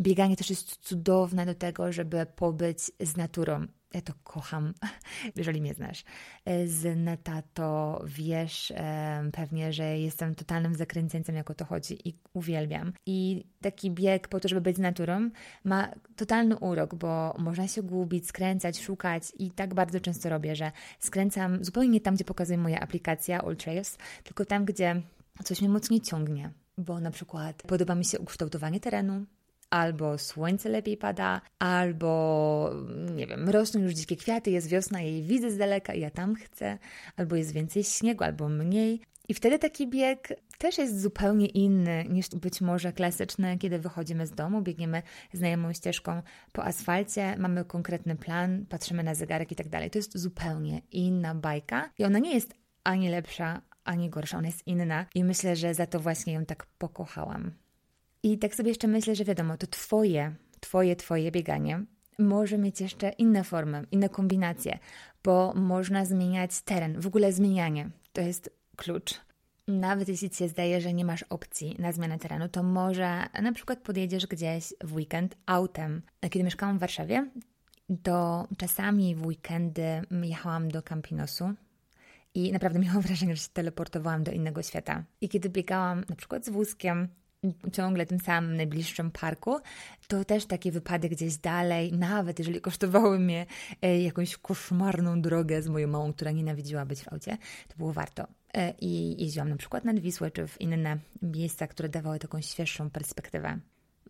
Bieganie 0.00 0.36
też 0.36 0.50
jest 0.50 0.76
cudowne 0.76 1.46
do 1.46 1.54
tego, 1.54 1.92
żeby 1.92 2.26
pobyć 2.36 2.78
z 3.00 3.16
naturą. 3.16 3.66
Ja 3.94 4.00
to 4.00 4.12
kocham, 4.24 4.74
jeżeli 5.36 5.60
mnie 5.60 5.74
znasz. 5.74 6.04
Z 6.66 6.98
neta 6.98 7.42
to 7.54 8.02
wiesz 8.06 8.72
pewnie, 9.32 9.72
że 9.72 9.98
jestem 9.98 10.34
totalnym 10.34 10.74
zakręcieńcem, 10.74 11.36
jak 11.36 11.50
o 11.50 11.54
to 11.54 11.64
chodzi 11.64 12.08
i 12.08 12.14
uwielbiam. 12.32 12.92
I 13.06 13.44
taki 13.60 13.90
bieg 13.90 14.28
po 14.28 14.40
to, 14.40 14.48
żeby 14.48 14.60
być 14.60 14.76
z 14.76 14.80
naturą, 14.80 15.30
ma 15.64 15.88
totalny 16.16 16.56
urok, 16.58 16.94
bo 16.94 17.34
można 17.38 17.68
się 17.68 17.82
gubić, 17.82 18.28
skręcać, 18.28 18.80
szukać 18.80 19.22
i 19.38 19.50
tak 19.50 19.74
bardzo 19.74 20.00
często 20.00 20.28
robię, 20.28 20.56
że 20.56 20.72
skręcam 20.98 21.64
zupełnie 21.64 21.88
nie 21.90 22.00
tam, 22.00 22.14
gdzie 22.14 22.24
pokazuje 22.24 22.58
moja 22.58 22.80
aplikacja 22.80 23.42
All 23.42 23.56
Trails, 23.56 23.98
tylko 24.24 24.44
tam, 24.44 24.64
gdzie 24.64 25.02
coś 25.44 25.60
mnie 25.60 25.70
mocniej 25.70 26.00
ciągnie, 26.00 26.50
bo 26.78 27.00
na 27.00 27.10
przykład 27.10 27.62
podoba 27.62 27.94
mi 27.94 28.04
się 28.04 28.18
ukształtowanie 28.18 28.80
terenu, 28.80 29.26
albo 29.70 30.18
słońce 30.18 30.68
lepiej 30.68 30.96
pada, 30.96 31.40
albo 31.58 32.70
nie 33.14 33.26
wiem, 33.26 33.48
rosną 33.48 33.80
już 33.80 33.92
dzikie 33.92 34.16
kwiaty, 34.16 34.50
jest 34.50 34.68
wiosna, 34.68 35.00
jej 35.00 35.22
widzę 35.22 35.50
z 35.50 35.56
daleka 35.56 35.94
i 35.94 36.00
ja 36.00 36.10
tam 36.10 36.34
chcę, 36.34 36.78
albo 37.16 37.36
jest 37.36 37.52
więcej 37.52 37.84
śniegu, 37.84 38.24
albo 38.24 38.48
mniej. 38.48 39.00
I 39.28 39.34
wtedy 39.34 39.58
taki 39.58 39.88
bieg 39.88 40.28
też 40.58 40.78
jest 40.78 41.00
zupełnie 41.00 41.46
inny 41.46 42.04
niż 42.08 42.28
być 42.28 42.60
może 42.60 42.92
klasyczny, 42.92 43.58
kiedy 43.58 43.78
wychodzimy 43.78 44.26
z 44.26 44.32
domu, 44.32 44.62
biegniemy 44.62 45.02
znajomą 45.32 45.72
ścieżką 45.72 46.22
po 46.52 46.64
asfalcie, 46.64 47.36
mamy 47.38 47.64
konkretny 47.64 48.16
plan, 48.16 48.66
patrzymy 48.66 49.02
na 49.02 49.14
zegarek 49.14 49.52
i 49.52 49.56
tak 49.56 49.68
dalej. 49.68 49.90
To 49.90 49.98
jest 49.98 50.18
zupełnie 50.18 50.82
inna 50.92 51.34
bajka 51.34 51.90
i 51.98 52.04
ona 52.04 52.18
nie 52.18 52.34
jest 52.34 52.54
ani 52.84 53.08
lepsza, 53.08 53.62
ani 53.90 54.10
gorsza, 54.10 54.38
ona 54.38 54.46
jest 54.46 54.66
inna 54.66 55.06
i 55.14 55.24
myślę, 55.24 55.56
że 55.56 55.74
za 55.74 55.86
to 55.86 56.00
właśnie 56.00 56.32
ją 56.32 56.44
tak 56.44 56.66
pokochałam. 56.66 57.50
I 58.22 58.38
tak 58.38 58.54
sobie 58.54 58.68
jeszcze 58.68 58.88
myślę, 58.88 59.14
że 59.14 59.24
wiadomo, 59.24 59.56
to 59.56 59.66
Twoje, 59.66 60.34
Twoje, 60.60 60.96
Twoje 60.96 61.30
bieganie 61.30 61.84
może 62.18 62.58
mieć 62.58 62.80
jeszcze 62.80 63.10
inne 63.10 63.44
formy, 63.44 63.86
inne 63.90 64.08
kombinacje, 64.08 64.78
bo 65.24 65.52
można 65.54 66.04
zmieniać 66.04 66.62
teren, 66.62 67.00
w 67.00 67.06
ogóle 67.06 67.32
zmienianie. 67.32 67.90
To 68.12 68.20
jest 68.20 68.50
klucz. 68.76 69.20
Nawet 69.68 70.08
jeśli 70.08 70.30
Ci 70.30 70.36
się 70.36 70.48
zdaje, 70.48 70.80
że 70.80 70.92
nie 70.92 71.04
masz 71.04 71.22
opcji 71.22 71.76
na 71.78 71.92
zmianę 71.92 72.18
terenu, 72.18 72.48
to 72.48 72.62
może 72.62 73.26
na 73.42 73.52
przykład 73.52 73.78
podjedziesz 73.78 74.26
gdzieś 74.26 74.74
w 74.84 74.94
weekend 74.94 75.36
autem. 75.46 76.02
Kiedy 76.30 76.44
mieszkałam 76.44 76.76
w 76.76 76.80
Warszawie, 76.80 77.30
to 78.02 78.48
czasami 78.56 79.14
w 79.14 79.26
weekendy 79.26 80.02
jechałam 80.22 80.68
do 80.68 80.82
Campinosu, 80.82 81.54
i 82.34 82.52
naprawdę 82.52 82.78
miałam 82.84 83.00
wrażenie, 83.00 83.36
że 83.36 83.42
się 83.42 83.48
teleportowałam 83.52 84.24
do 84.24 84.32
innego 84.32 84.62
świata. 84.62 85.04
I 85.20 85.28
kiedy 85.28 85.48
biegałam 85.48 86.04
na 86.08 86.16
przykład 86.16 86.44
z 86.44 86.48
wózkiem, 86.48 87.08
ciągle 87.72 88.06
tym 88.06 88.20
samym 88.20 88.56
najbliższym 88.56 89.10
parku, 89.10 89.58
to 90.08 90.24
też 90.24 90.46
takie 90.46 90.72
wypady 90.72 91.08
gdzieś 91.08 91.36
dalej, 91.36 91.92
nawet 91.92 92.38
jeżeli 92.38 92.60
kosztowały 92.60 93.18
mnie 93.18 93.46
e, 93.82 94.02
jakąś 94.02 94.36
koszmarną 94.36 95.22
drogę 95.22 95.62
z 95.62 95.68
moją 95.68 95.88
małą, 95.88 96.12
która 96.12 96.30
nienawidziła 96.30 96.86
być 96.86 97.02
w 97.02 97.12
aucie, 97.12 97.38
to 97.68 97.76
było 97.76 97.92
warto. 97.92 98.26
E, 98.54 98.74
I 98.80 99.22
jeździłam 99.22 99.48
na 99.48 99.56
przykład 99.56 99.84
nad 99.84 99.98
Wisłę 99.98 100.30
czy 100.30 100.46
w 100.46 100.60
inne 100.60 100.98
miejsca, 101.22 101.66
które 101.66 101.88
dawały 101.88 102.18
taką 102.18 102.40
świeższą 102.40 102.90
perspektywę. 102.90 103.58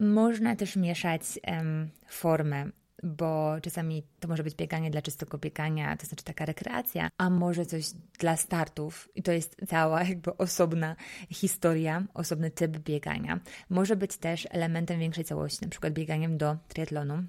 Można 0.00 0.56
też 0.56 0.76
mieszać 0.76 1.22
um, 1.46 1.90
formę 2.08 2.70
bo 3.02 3.56
czasami 3.62 4.02
to 4.20 4.28
może 4.28 4.42
być 4.42 4.54
bieganie 4.54 4.90
dla 4.90 5.02
czystego 5.02 5.38
biegania, 5.38 5.96
to 5.96 6.06
znaczy 6.06 6.24
taka 6.24 6.44
rekreacja, 6.44 7.10
a 7.18 7.30
może 7.30 7.66
coś 7.66 7.84
dla 8.18 8.36
startów 8.36 9.08
i 9.14 9.22
to 9.22 9.32
jest 9.32 9.56
cała 9.68 10.02
jakby 10.04 10.36
osobna 10.36 10.96
historia, 11.30 12.02
osobny 12.14 12.50
typ 12.50 12.78
biegania. 12.78 13.40
Może 13.70 13.96
być 13.96 14.16
też 14.16 14.48
elementem 14.50 15.00
większej 15.00 15.24
całości, 15.24 15.58
na 15.62 15.70
przykład 15.70 15.92
bieganiem 15.92 16.38
do 16.38 16.56
triatlonu. 16.68 17.22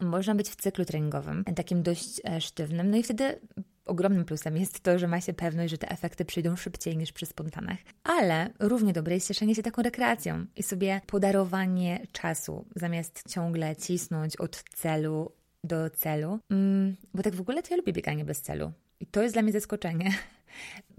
Można 0.00 0.34
być 0.34 0.48
w 0.48 0.56
cyklu 0.56 0.84
treningowym, 0.84 1.44
takim 1.56 1.82
dość 1.82 2.20
e, 2.24 2.40
sztywnym, 2.40 2.90
no 2.90 2.96
i 2.96 3.02
wtedy 3.02 3.40
ogromnym 3.88 4.24
plusem 4.24 4.56
jest 4.56 4.80
to, 4.80 4.98
że 4.98 5.08
ma 5.08 5.20
się 5.20 5.34
pewność, 5.34 5.70
że 5.70 5.78
te 5.78 5.90
efekty 5.90 6.24
przyjdą 6.24 6.56
szybciej 6.56 6.96
niż 6.96 7.12
przy 7.12 7.26
spontanach. 7.26 7.78
Ale 8.04 8.50
równie 8.58 8.92
dobre 8.92 9.14
jest 9.14 9.28
cieszenie 9.28 9.54
się 9.54 9.62
taką 9.62 9.82
rekreacją 9.82 10.46
i 10.56 10.62
sobie 10.62 11.00
podarowanie 11.06 12.06
czasu, 12.12 12.64
zamiast 12.76 13.22
ciągle 13.28 13.76
cisnąć 13.76 14.36
od 14.36 14.64
celu 14.74 15.32
do 15.64 15.90
celu. 15.90 16.38
Mm, 16.50 16.96
bo 17.14 17.22
tak 17.22 17.34
w 17.34 17.40
ogóle 17.40 17.62
to 17.62 17.68
ja 17.70 17.76
lubię 17.76 17.92
bieganie 17.92 18.24
bez 18.24 18.42
celu. 18.42 18.72
I 19.00 19.06
to 19.06 19.22
jest 19.22 19.34
dla 19.34 19.42
mnie 19.42 19.52
zaskoczenie. 19.52 20.10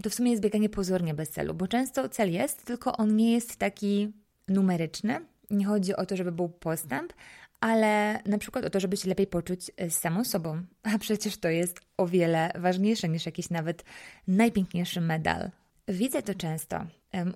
To 0.02 0.10
w 0.10 0.14
sumie 0.14 0.30
jest 0.30 0.42
bieganie 0.42 0.68
pozornie 0.68 1.14
bez 1.14 1.30
celu, 1.30 1.54
bo 1.54 1.68
często 1.68 2.08
cel 2.08 2.32
jest, 2.32 2.64
tylko 2.64 2.96
on 2.96 3.16
nie 3.16 3.32
jest 3.32 3.56
taki 3.56 4.12
numeryczny. 4.48 5.20
Nie 5.50 5.66
chodzi 5.66 5.96
o 5.96 6.06
to, 6.06 6.16
żeby 6.16 6.32
był 6.32 6.48
postęp, 6.48 7.12
ale 7.60 8.22
na 8.26 8.38
przykład 8.38 8.64
o 8.64 8.70
to, 8.70 8.80
żeby 8.80 8.96
się 8.96 9.08
lepiej 9.08 9.26
poczuć 9.26 9.70
z 9.88 9.92
samą 9.92 10.24
sobą. 10.24 10.62
A 10.82 10.98
przecież 10.98 11.36
to 11.36 11.48
jest 11.48 11.80
o 11.96 12.06
wiele 12.06 12.52
ważniejsze 12.54 13.08
niż 13.08 13.26
jakiś 13.26 13.50
nawet 13.50 13.84
najpiękniejszy 14.28 15.00
medal. 15.00 15.50
Widzę 15.88 16.22
to 16.22 16.34
często 16.34 16.86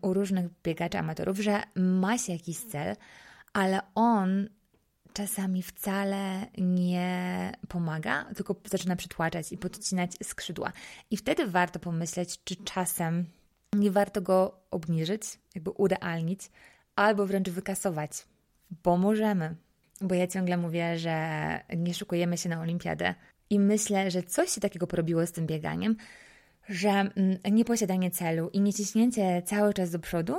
u 0.03 0.15
różnych 0.15 0.47
biegaczy 0.63 0.99
amatorów, 0.99 1.39
że 1.39 1.63
ma 1.77 2.19
się 2.19 2.33
jakiś 2.33 2.59
cel, 2.59 2.97
ale 3.53 3.81
on 3.95 4.49
czasami 5.13 5.63
wcale 5.63 6.47
nie 6.59 7.53
pomaga, 7.69 8.25
tylko 8.37 8.57
zaczyna 8.71 8.97
przytłaczać 8.97 9.53
i 9.53 9.59
podcinać 9.59 10.11
skrzydła. 10.23 10.73
I 11.11 11.17
wtedy 11.17 11.47
warto 11.47 11.79
pomyśleć, 11.79 12.45
czy 12.45 12.57
czasem 12.57 13.25
nie 13.73 13.91
warto 13.91 14.23
go 14.23 14.61
obniżyć, 14.71 15.23
jakby 15.55 15.71
urealnić, 15.71 16.51
albo 16.97 17.27
wręcz 17.27 17.51
wykasować, 17.51 18.27
bo 18.85 18.97
możemy 18.97 19.57
bo 20.05 20.15
ja 20.15 20.27
ciągle 20.27 20.57
mówię, 20.57 20.99
że 20.99 21.61
nie 21.77 21.95
szukujemy 21.95 22.39
się 22.39 22.49
na 22.49 22.61
olimpiadę 22.61 23.15
i 23.51 23.61
myślę, 23.61 24.11
że 24.11 24.23
coś 24.23 24.51
się 24.51 24.61
takiego 24.61 24.87
porobiło 24.87 25.27
z 25.27 25.33
tym 25.33 25.47
bieganiem, 25.47 25.97
że 26.69 26.89
mm, 26.89 27.13
nieposiadanie 27.53 28.11
celu 28.11 28.51
i 28.53 28.61
nieciśnięcie 28.61 29.43
cały 29.43 29.75
czas 29.75 29.91
do 29.91 29.99
przodu 29.99 30.37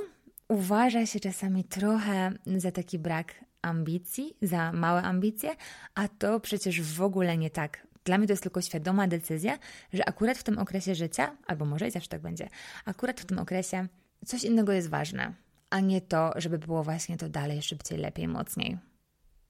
uważa 0.48 1.06
się 1.06 1.20
czasami 1.20 1.64
trochę 1.64 2.32
za 2.58 2.72
taki 2.72 3.00
brak 3.00 3.34
ambicji, 3.62 4.38
za 4.42 4.72
małe 4.72 5.02
ambicje, 5.02 5.50
a 5.96 6.08
to 6.08 6.40
przecież 6.40 6.82
w 6.82 7.02
ogóle 7.02 7.38
nie 7.38 7.50
tak. 7.50 7.88
Dla 8.04 8.18
mnie 8.18 8.28
to 8.28 8.34
jest 8.34 8.44
tylko 8.44 8.62
świadoma 8.62 9.08
decyzja, 9.08 9.58
że 9.94 10.10
akurat 10.10 10.38
w 10.38 10.44
tym 10.44 10.60
okresie 10.60 10.96
życia, 10.96 11.38
albo 11.48 11.66
może 11.66 11.88
i 11.88 11.92
zawsze 11.92 12.10
tak 12.10 12.22
będzie, 12.22 12.50
akurat 12.86 13.20
w 13.22 13.26
tym 13.26 13.40
okresie 13.40 13.88
coś 14.26 14.44
innego 14.44 14.72
jest 14.72 14.90
ważne, 14.90 15.34
a 15.70 15.80
nie 15.80 16.02
to, 16.02 16.32
żeby 16.36 16.58
było 16.58 16.84
właśnie 16.84 17.18
to 17.18 17.30
dalej, 17.30 17.62
szybciej, 17.62 17.98
lepiej, 17.98 18.28
mocniej. 18.28 18.78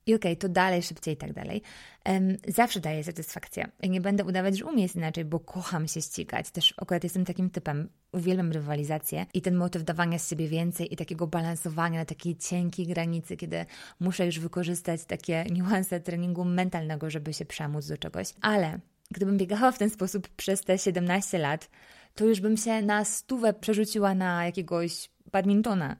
I 0.07 0.15
okej, 0.15 0.31
okay, 0.31 0.35
to 0.35 0.49
dalej, 0.49 0.83
szybciej 0.83 1.13
i 1.13 1.17
tak 1.17 1.33
dalej. 1.33 1.61
Um, 2.05 2.37
zawsze 2.47 2.79
daje 2.79 3.03
satysfakcję. 3.03 3.71
I 3.83 3.89
nie 3.89 4.01
będę 4.01 4.25
udawać, 4.25 4.57
że 4.57 4.65
umiem 4.65 4.79
jest 4.79 4.95
inaczej, 4.95 5.25
bo 5.25 5.39
kocham 5.39 5.87
się 5.87 6.01
ścigać. 6.01 6.51
Też 6.51 6.73
akurat 6.77 7.03
jestem 7.03 7.25
takim 7.25 7.49
typem. 7.49 7.89
Uwielbiam 8.11 8.51
rywalizację 8.51 9.25
i 9.33 9.41
ten 9.41 9.55
motyw 9.55 9.83
dawania 9.83 10.19
z 10.19 10.29
siebie 10.29 10.47
więcej 10.47 10.93
i 10.93 10.95
takiego 10.95 11.27
balansowania 11.27 11.99
na 11.99 12.05
takiej 12.05 12.35
cienkiej 12.35 12.87
granicy, 12.87 13.37
kiedy 13.37 13.65
muszę 13.99 14.25
już 14.25 14.39
wykorzystać 14.39 15.05
takie 15.05 15.45
niuanse 15.55 15.99
treningu 15.99 16.45
mentalnego, 16.45 17.09
żeby 17.09 17.33
się 17.33 17.45
przemóc 17.45 17.87
do 17.87 17.97
czegoś. 17.97 18.33
Ale 18.41 18.79
gdybym 19.11 19.37
biegała 19.37 19.71
w 19.71 19.77
ten 19.77 19.89
sposób 19.89 20.29
przez 20.29 20.61
te 20.61 20.77
17 20.77 21.37
lat, 21.37 21.69
to 22.15 22.25
już 22.25 22.41
bym 22.41 22.57
się 22.57 22.81
na 22.81 23.05
stówę 23.05 23.53
przerzuciła 23.53 24.15
na 24.15 24.45
jakiegoś 24.45 25.09
badmintona. 25.31 25.95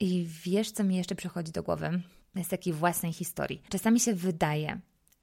I 0.00 0.28
wiesz, 0.44 0.70
co 0.70 0.84
mi 0.84 0.96
jeszcze 0.96 1.14
przychodzi 1.14 1.52
do 1.52 1.62
głowy? 1.62 2.02
Z 2.44 2.48
takiej 2.48 2.72
własnej 2.72 3.12
historii. 3.12 3.62
Czasami 3.68 4.00
się 4.00 4.14
wydaje, 4.14 4.80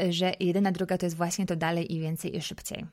że 0.10 0.34
jedyna 0.40 0.72
droga 0.72 0.98
to 0.98 1.06
jest 1.06 1.16
właśnie 1.16 1.46
to 1.46 1.56
dalej 1.56 1.96
i 1.96 2.00
więcej 2.00 2.38
i 2.38 2.42
szybciej. 2.42 2.86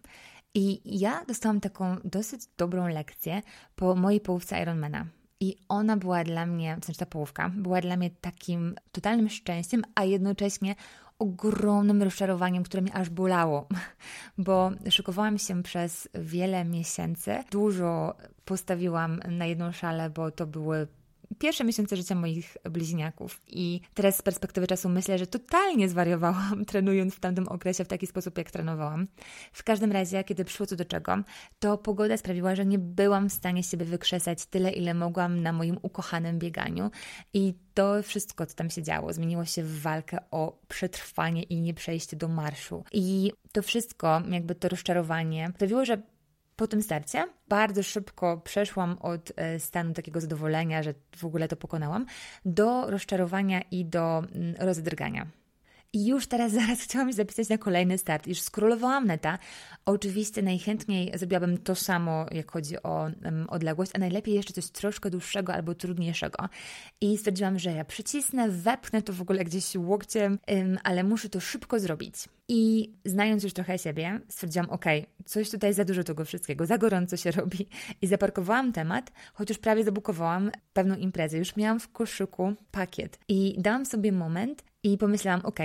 I 0.54 0.80
ja 1.00 1.24
dostałam 1.24 1.60
taką 1.60 1.96
dosyć 2.04 2.40
dobrą 2.56 2.88
lekcję 2.88 3.42
po 3.76 3.94
mojej 3.94 4.20
połówce 4.20 4.62
Ironmana. 4.62 5.06
I 5.40 5.56
ona 5.68 5.96
była 5.96 6.24
dla 6.24 6.46
mnie, 6.46 6.76
to 6.80 6.84
znaczy 6.84 7.00
ta 7.00 7.06
połówka, 7.06 7.48
była 7.48 7.80
dla 7.80 7.96
mnie 7.96 8.10
takim 8.10 8.74
totalnym 8.92 9.28
szczęściem, 9.28 9.82
a 9.94 10.04
jednocześnie 10.04 10.74
ogromnym 11.18 12.02
rozczarowaniem, 12.02 12.62
które 12.62 12.82
mnie 12.82 12.94
aż 12.94 13.10
bolało, 13.10 13.68
bo 14.38 14.70
szykowałam 14.90 15.38
się 15.38 15.62
przez 15.62 16.08
wiele 16.14 16.64
miesięcy. 16.64 17.44
Dużo 17.50 18.16
postawiłam 18.44 19.20
na 19.28 19.46
jedną 19.46 19.72
szalę, 19.72 20.10
bo 20.10 20.30
to 20.30 20.46
były 20.46 20.86
pierwsze 21.38 21.64
miesiące 21.64 21.96
życia 21.96 22.14
moich 22.14 22.56
bliźniaków. 22.70 23.40
I 23.46 23.80
teraz 23.94 24.16
z 24.16 24.22
perspektywy 24.22 24.66
czasu 24.66 24.88
myślę, 24.88 25.18
że 25.18 25.26
totalnie 25.26 25.88
zwariowałam, 25.88 26.64
trenując 26.70 27.14
w 27.14 27.20
tamtym 27.20 27.48
okresie 27.48 27.84
w 27.84 27.88
taki 27.88 28.06
sposób, 28.06 28.38
jak 28.38 28.50
trenowałam. 28.50 29.06
W 29.52 29.64
każdym 29.64 29.92
razie, 29.92 30.24
kiedy 30.24 30.44
przyszło 30.44 30.66
co 30.66 30.76
do 30.76 30.84
czego, 30.84 31.16
to 31.58 31.78
pogoda 31.78 32.16
sprawiła, 32.16 32.54
że 32.54 32.66
nie 32.66 32.78
byłam 32.78 33.28
w 33.28 33.32
stanie 33.32 33.62
siebie 33.62 33.84
wykrzesać 33.84 34.46
tyle, 34.46 34.70
ile 34.70 34.94
mogłam 34.94 35.42
na 35.42 35.52
moim 35.52 35.78
ukochanym 35.82 36.38
bieganiu. 36.38 36.90
I 37.34 37.54
to 37.74 38.02
wszystko, 38.02 38.46
co 38.46 38.54
tam 38.54 38.70
się 38.70 38.82
działo, 38.82 39.12
zmieniło 39.12 39.44
się 39.44 39.62
w 39.62 39.80
walkę 39.80 40.18
o 40.30 40.58
przetrwanie 40.68 41.42
i 41.42 41.60
nie 41.60 41.74
przejście 41.74 42.16
do 42.16 42.28
marszu. 42.28 42.84
I 42.92 43.32
to 43.52 43.62
wszystko, 43.62 44.22
jakby 44.30 44.54
to 44.54 44.68
rozczarowanie, 44.68 45.52
sprawiło, 45.56 45.84
że 45.84 46.02
Po 46.56 46.66
tym 46.66 46.82
starcie 46.82 47.26
bardzo 47.48 47.82
szybko 47.82 48.40
przeszłam 48.44 48.98
od 49.00 49.32
e, 49.36 49.60
stanu 49.60 49.94
takiego 49.94 50.20
zadowolenia, 50.20 50.82
że 50.82 50.94
w 51.16 51.24
ogóle 51.24 51.48
to 51.48 51.56
pokonałam, 51.56 52.06
do 52.44 52.90
rozczarowania 52.90 53.60
i 53.70 53.84
do 53.84 54.18
mm, 54.18 54.54
rozdrgania. 54.58 55.26
I 55.96 56.06
już 56.06 56.26
teraz 56.26 56.52
zaraz 56.60 56.80
chciałam 56.80 57.08
się 57.08 57.14
zapisać 57.14 57.48
na 57.48 57.58
kolejny 57.58 57.98
start. 57.98 58.26
Już 58.26 58.40
skrolowałam 58.40 59.06
neta. 59.06 59.38
Oczywiście 59.84 60.42
najchętniej 60.42 61.12
zrobiłabym 61.14 61.58
to 61.58 61.74
samo, 61.74 62.26
jak 62.30 62.50
chodzi 62.50 62.82
o 62.82 63.10
um, 63.24 63.46
odległość, 63.48 63.92
a 63.94 63.98
najlepiej 63.98 64.34
jeszcze 64.34 64.52
coś 64.52 64.70
troszkę 64.70 65.10
dłuższego 65.10 65.54
albo 65.54 65.74
trudniejszego. 65.74 66.48
I 67.00 67.18
stwierdziłam, 67.18 67.58
że 67.58 67.72
ja 67.72 67.84
przycisnę, 67.84 68.48
wepnę 68.48 69.02
to 69.02 69.12
w 69.12 69.22
ogóle 69.22 69.44
gdzieś 69.44 69.76
łokciem, 69.76 70.38
um, 70.48 70.78
ale 70.84 71.04
muszę 71.04 71.28
to 71.28 71.40
szybko 71.40 71.80
zrobić. 71.80 72.14
I 72.48 72.92
znając 73.04 73.44
już 73.44 73.52
trochę 73.52 73.78
siebie, 73.78 74.20
stwierdziłam, 74.28 74.70
ok, 74.70 74.84
coś 75.24 75.50
tutaj 75.50 75.74
za 75.74 75.84
dużo 75.84 76.04
tego 76.04 76.24
wszystkiego, 76.24 76.66
za 76.66 76.78
gorąco 76.78 77.16
się 77.16 77.30
robi. 77.40 77.68
I 78.02 78.06
zaparkowałam 78.06 78.72
temat, 78.72 79.12
chociaż 79.34 79.58
prawie 79.58 79.84
zabukowałam 79.84 80.50
pewną 80.72 80.96
imprezę. 80.96 81.38
Już 81.38 81.56
miałam 81.56 81.80
w 81.80 81.92
koszyku 81.92 82.54
pakiet. 82.70 83.18
I 83.28 83.54
dałam 83.58 83.86
sobie 83.86 84.12
moment 84.12 84.64
i 84.82 84.98
pomyślałam, 84.98 85.40
ok, 85.44 85.60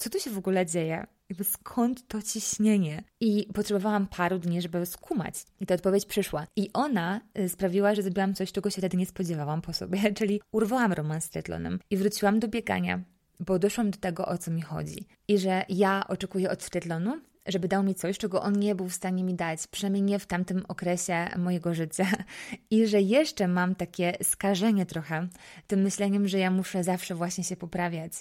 co 0.00 0.10
tu 0.10 0.20
się 0.20 0.30
w 0.30 0.38
ogóle 0.38 0.66
dzieje? 0.66 1.06
Jakby 1.28 1.44
skąd 1.44 2.08
to 2.08 2.22
ciśnienie? 2.22 3.02
I 3.20 3.46
potrzebowałam 3.54 4.06
paru 4.06 4.38
dni, 4.38 4.62
żeby 4.62 4.86
skumać. 4.86 5.34
I 5.60 5.66
ta 5.66 5.74
odpowiedź 5.74 6.06
przyszła. 6.06 6.46
I 6.56 6.70
ona 6.72 7.20
y, 7.38 7.48
sprawiła, 7.48 7.94
że 7.94 8.02
zrobiłam 8.02 8.34
coś, 8.34 8.52
czego 8.52 8.70
się 8.70 8.80
wtedy 8.80 8.96
nie 8.96 9.06
spodziewałam 9.06 9.62
po 9.62 9.72
sobie, 9.72 9.98
czyli 10.18 10.40
urwałam 10.52 10.92
romans 10.92 11.24
z 11.24 11.30
triatlonem 11.30 11.78
i 11.90 11.96
wróciłam 11.96 12.40
do 12.40 12.48
biegania, 12.48 13.00
bo 13.40 13.58
doszłam 13.58 13.90
do 13.90 13.98
tego, 13.98 14.26
o 14.26 14.38
co 14.38 14.50
mi 14.50 14.62
chodzi. 14.62 15.06
I 15.28 15.38
że 15.38 15.64
ja 15.68 16.04
oczekuję 16.08 16.50
od 16.50 16.70
triatlonu 16.70 17.20
żeby 17.46 17.68
dał 17.68 17.82
mi 17.82 17.94
coś, 17.94 18.18
czego 18.18 18.42
on 18.42 18.58
nie 18.58 18.74
był 18.74 18.88
w 18.88 18.94
stanie 18.94 19.24
mi 19.24 19.34
dać, 19.34 19.66
przynajmniej 19.66 20.02
nie 20.02 20.18
w 20.18 20.26
tamtym 20.26 20.62
okresie 20.68 21.28
mojego 21.38 21.74
życia. 21.74 22.06
I 22.70 22.86
że 22.86 23.00
jeszcze 23.00 23.48
mam 23.48 23.74
takie 23.74 24.12
skażenie 24.22 24.86
trochę 24.86 25.28
tym 25.66 25.80
myśleniem, 25.80 26.28
że 26.28 26.38
ja 26.38 26.50
muszę 26.50 26.84
zawsze 26.84 27.14
właśnie 27.14 27.44
się 27.44 27.56
poprawiać, 27.56 28.12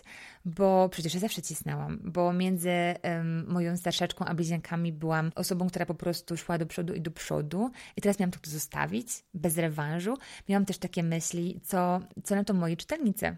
bo 0.46 0.90
przecież 0.90 1.14
ja 1.14 1.20
zawsze 1.20 1.42
cisnęłam, 1.42 2.00
bo 2.04 2.34
między 2.34 2.70
um, 3.04 3.46
moją 3.48 3.78
starszaczką 3.78 4.26
a 4.26 4.34
bliźniankami 4.34 4.94
byłam 4.94 5.32
osobą, 5.36 5.68
która 5.68 5.86
po 5.86 5.96
prostu 5.96 6.38
szła 6.38 6.58
do 6.58 6.66
przodu 6.66 6.94
i 6.94 7.02
do 7.02 7.12
przodu 7.12 7.72
i 7.98 8.02
teraz 8.02 8.20
miałam 8.20 8.32
to 8.32 8.50
zostawić, 8.50 9.08
bez 9.34 9.58
rewanżu. 9.58 10.18
Miałam 10.50 10.66
też 10.66 10.78
takie 10.78 11.04
myśli, 11.04 11.62
co, 11.64 12.00
co 12.24 12.36
na 12.36 12.44
to 12.44 12.54
moi 12.54 12.78
czytelnicy 12.78 13.38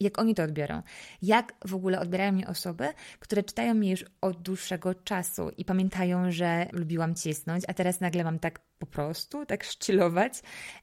jak 0.00 0.18
oni 0.18 0.34
to 0.34 0.42
odbiorą. 0.42 0.82
Jak 1.22 1.52
w 1.64 1.74
ogóle 1.74 2.00
odbierają 2.00 2.32
mnie 2.32 2.46
osoby, 2.46 2.88
które 3.18 3.42
czytają 3.42 3.74
mnie 3.74 3.90
już 3.90 4.04
od 4.20 4.42
dłuższego 4.42 4.94
czasu 4.94 5.50
i 5.56 5.64
pamiętają, 5.64 6.30
że 6.30 6.66
lubiłam 6.72 7.14
cisnąć, 7.14 7.64
a 7.68 7.74
teraz 7.74 8.00
nagle 8.00 8.24
mam 8.24 8.38
tak 8.38 8.60
po 8.78 8.86
prostu, 8.86 9.46
tak 9.46 9.64
szczylować. 9.64 10.42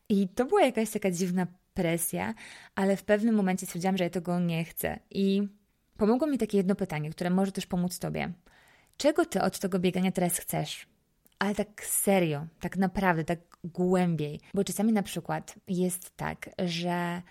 I 0.10 0.28
to 0.28 0.46
była 0.46 0.62
jakaś 0.62 0.90
taka 0.90 1.12
dziwna 1.12 1.48
presja, 1.74 2.34
ale 2.76 2.98
w 2.98 3.04
pewnym 3.04 3.36
momencie 3.36 3.66
stwierdziłam, 3.66 3.98
że 3.98 4.04
ja 4.04 4.10
tego 4.10 4.40
nie 4.40 4.64
chcę. 4.64 5.00
I 5.12 5.48
pomogło 5.98 6.28
mi 6.28 6.38
takie 6.38 6.58
jedno 6.58 6.76
pytanie, 6.76 7.10
które 7.10 7.30
może 7.30 7.52
też 7.52 7.66
pomóc 7.66 8.00
Tobie. 8.00 8.34
Czego 8.98 9.26
Ty 9.26 9.42
od 9.42 9.60
tego 9.60 9.80
biegania 9.80 10.12
teraz 10.12 10.38
chcesz? 10.38 10.88
Ale 11.40 11.56
tak 11.56 11.86
serio, 11.86 12.48
tak 12.60 12.78
naprawdę, 12.78 13.24
tak 13.24 13.40
głębiej. 13.64 14.40
Bo 14.54 14.64
czasami 14.64 14.94
na 14.94 15.04
przykład 15.04 15.56
jest 15.68 16.18
tak, 16.18 16.50
że 16.60 17.22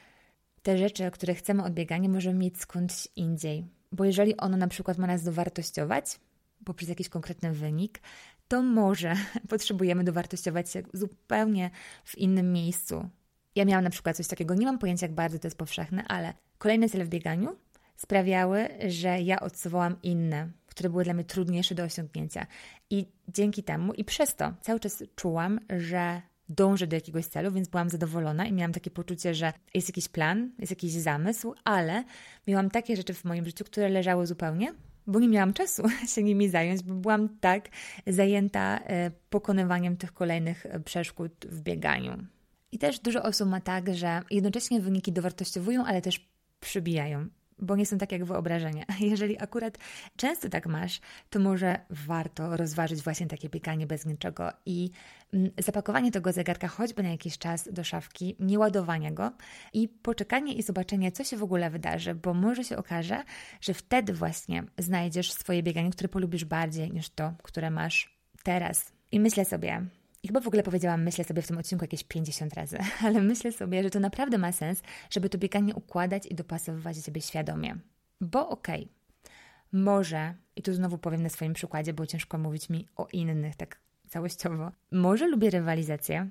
te 0.67 0.79
rzeczy, 0.79 1.11
które 1.11 1.35
chcemy 1.35 1.65
od 1.65 1.73
biegania, 1.73 2.09
możemy 2.09 2.39
mieć 2.39 2.59
skądś 2.59 3.09
indziej. 3.17 3.65
Bo 3.93 4.05
jeżeli 4.05 4.37
ono 4.37 4.57
na 4.57 4.69
przykład 4.69 4.99
ma 4.99 5.07
nas 5.07 5.23
dowartościować 5.23 6.21
poprzez 6.65 6.89
jakiś 6.89 7.09
konkretny 7.09 7.53
wynik, 7.53 8.01
to 8.49 8.63
może 8.63 9.15
potrzebujemy 9.49 10.05
dowartościować 10.05 10.71
się 10.71 10.83
zupełnie 10.93 11.71
w 12.05 12.19
innym 12.19 12.53
miejscu. 12.53 13.09
Ja 13.55 13.65
miałam 13.65 13.85
na 13.85 13.91
przykład 13.91 14.17
coś 14.17 14.27
takiego, 14.27 14.55
nie 14.55 14.67
mam 14.67 14.79
pojęcia 14.79 15.07
jak 15.07 15.15
bardzo 15.15 15.39
to 15.39 15.47
jest 15.47 15.59
powszechne, 15.59 16.05
ale 16.09 16.35
kolejne 16.59 16.89
cele 16.89 17.05
w 17.05 17.09
bieganiu 17.09 17.57
sprawiały, 17.97 18.69
że 18.89 19.21
ja 19.21 19.41
odsuwałam 19.41 19.97
inne, 20.03 20.51
które 20.67 20.91
były 20.91 21.05
dla 21.05 21.15
mnie 21.15 21.25
trudniejsze 21.25 21.75
do 21.75 21.85
osiągnięcia. 21.85 22.47
I 22.91 23.07
dzięki 23.29 23.63
temu 23.63 23.93
i 23.93 24.05
przez 24.05 24.35
to 24.35 24.55
cały 24.61 24.81
czas 24.81 25.05
czułam, 25.17 25.61
że 25.79 26.23
dążę 26.49 26.87
do 26.87 26.97
jakiegoś 26.97 27.27
celu, 27.27 27.53
więc 27.53 27.69
byłam 27.69 27.91
zadowolona 27.91 28.47
i 28.47 28.53
miałam 28.53 28.73
takie 28.73 28.91
poczucie, 28.91 29.35
że 29.35 29.53
jest 29.75 29.89
jakiś 29.89 30.09
plan, 30.09 30.51
jest 30.59 30.73
jakiś 30.73 30.93
zamysł, 30.93 31.55
ale 31.65 32.05
miałam 32.47 32.71
takie 32.71 32.97
rzeczy 32.97 33.15
w 33.15 33.25
moim 33.25 33.45
życiu, 33.45 33.65
które 33.65 33.89
leżały 33.89 34.27
zupełnie, 34.27 34.75
bo 35.07 35.21
nie 35.21 35.29
miałam 35.29 35.53
czasu 35.53 35.83
się 36.15 36.23
nimi 36.23 36.49
zająć, 36.49 36.83
bo 36.83 36.95
byłam 36.95 37.29
tak 37.29 37.69
zajęta 38.07 38.79
e, 38.79 39.11
pokonywaniem 39.31 39.97
tych 39.97 40.13
kolejnych 40.13 40.67
e, 40.67 40.81
przeszkód 40.81 41.47
w 41.49 41.61
bieganiu. 41.61 42.27
I 42.73 42.79
też 42.79 42.99
dużo 42.99 43.23
osób 43.23 43.49
ma 43.49 43.61
tak, 43.61 43.95
że 43.95 44.23
jednocześnie 44.31 44.81
wyniki 44.81 45.13
dowartościowują, 45.13 45.85
ale 45.85 46.03
też 46.03 46.31
przybijają 46.61 47.29
bo 47.59 47.77
nie 47.77 47.87
są 47.87 47.99
tak 47.99 48.13
jak 48.13 48.25
wyobrażenia. 48.25 48.85
Jeżeli 49.01 49.43
akurat 49.43 49.79
często 50.17 50.49
tak 50.49 50.67
masz, 50.67 51.01
to 51.31 51.39
może 51.39 51.81
warto 51.91 52.57
rozważyć 52.57 53.03
właśnie 53.03 53.27
takie 53.27 53.49
piekanie 53.49 53.87
bez 53.87 54.07
niczego 54.07 54.53
i 54.67 54.91
mm, 55.35 55.51
zapakowanie 55.59 56.13
tego 56.13 56.33
zegarka 56.33 56.69
choćby 56.69 57.03
na 57.03 57.09
jakiś 57.09 57.39
czas 57.39 57.69
do 57.73 57.85
szafki, 57.85 58.37
nie 58.41 58.59
ładowanie 58.59 59.13
go 59.13 59.33
i 59.73 59.89
poczekanie 59.89 60.53
i 60.53 60.63
zobaczenie, 60.63 61.13
co 61.13 61.25
się 61.25 61.37
w 61.37 61.43
ogóle 61.43 61.71
wydarzy, 61.71 62.15
bo 62.15 62.35
może 62.35 62.65
się 62.65 62.77
okaże, 62.77 63.23
że 63.61 63.75
wtedy 63.75 64.13
właśnie 64.13 64.65
znajdziesz 64.79 65.33
swoje 65.33 65.63
bieganie, 65.63 65.91
które 65.91 66.09
polubisz 66.09 66.45
bardziej 66.45 66.91
niż 66.93 67.09
to, 67.09 67.35
które 67.43 67.71
masz 67.71 68.17
teraz. 68.43 68.93
I 69.13 69.21
myślę 69.21 69.45
sobie, 69.45 69.87
i 70.27 70.29
chyba 70.29 70.41
w 70.41 70.47
ogóle 70.47 70.63
powiedziałam, 70.63 71.03
myślę 71.03 71.25
sobie 71.25 71.43
w 71.43 71.47
tym 71.47 71.59
odcinku 71.59 71.85
jakieś 71.85 72.05
50 72.05 72.55
razy, 72.55 72.79
ale 73.07 73.23
myślę 73.23 73.53
sobie, 73.53 73.83
że 73.83 73.91
to 73.91 74.01
naprawdę 74.01 74.39
ma 74.39 74.53
sens, 74.53 74.83
żeby 75.11 75.29
to 75.29 75.39
bieganie 75.39 75.75
układać 75.75 76.27
i 76.27 76.35
dopasowywać 76.35 76.97
sobie 76.97 77.21
świadomie. 77.21 77.77
Bo 78.21 78.49
okej, 78.49 78.83
okay, 78.83 79.33
może, 79.73 80.35
i 80.57 80.63
tu 80.63 80.75
znowu 80.75 80.99
powiem 80.99 81.23
na 81.23 81.29
swoim 81.29 81.53
przykładzie, 81.53 81.93
bo 81.93 82.07
ciężko 82.07 82.39
mówić 82.39 82.69
mi 82.69 82.87
o 82.97 83.09
innych 83.13 83.57
tak 83.57 83.81
całościowo, 84.09 84.73
może 84.93 85.29
lubię 85.29 85.51
rywalizację, 85.51 86.31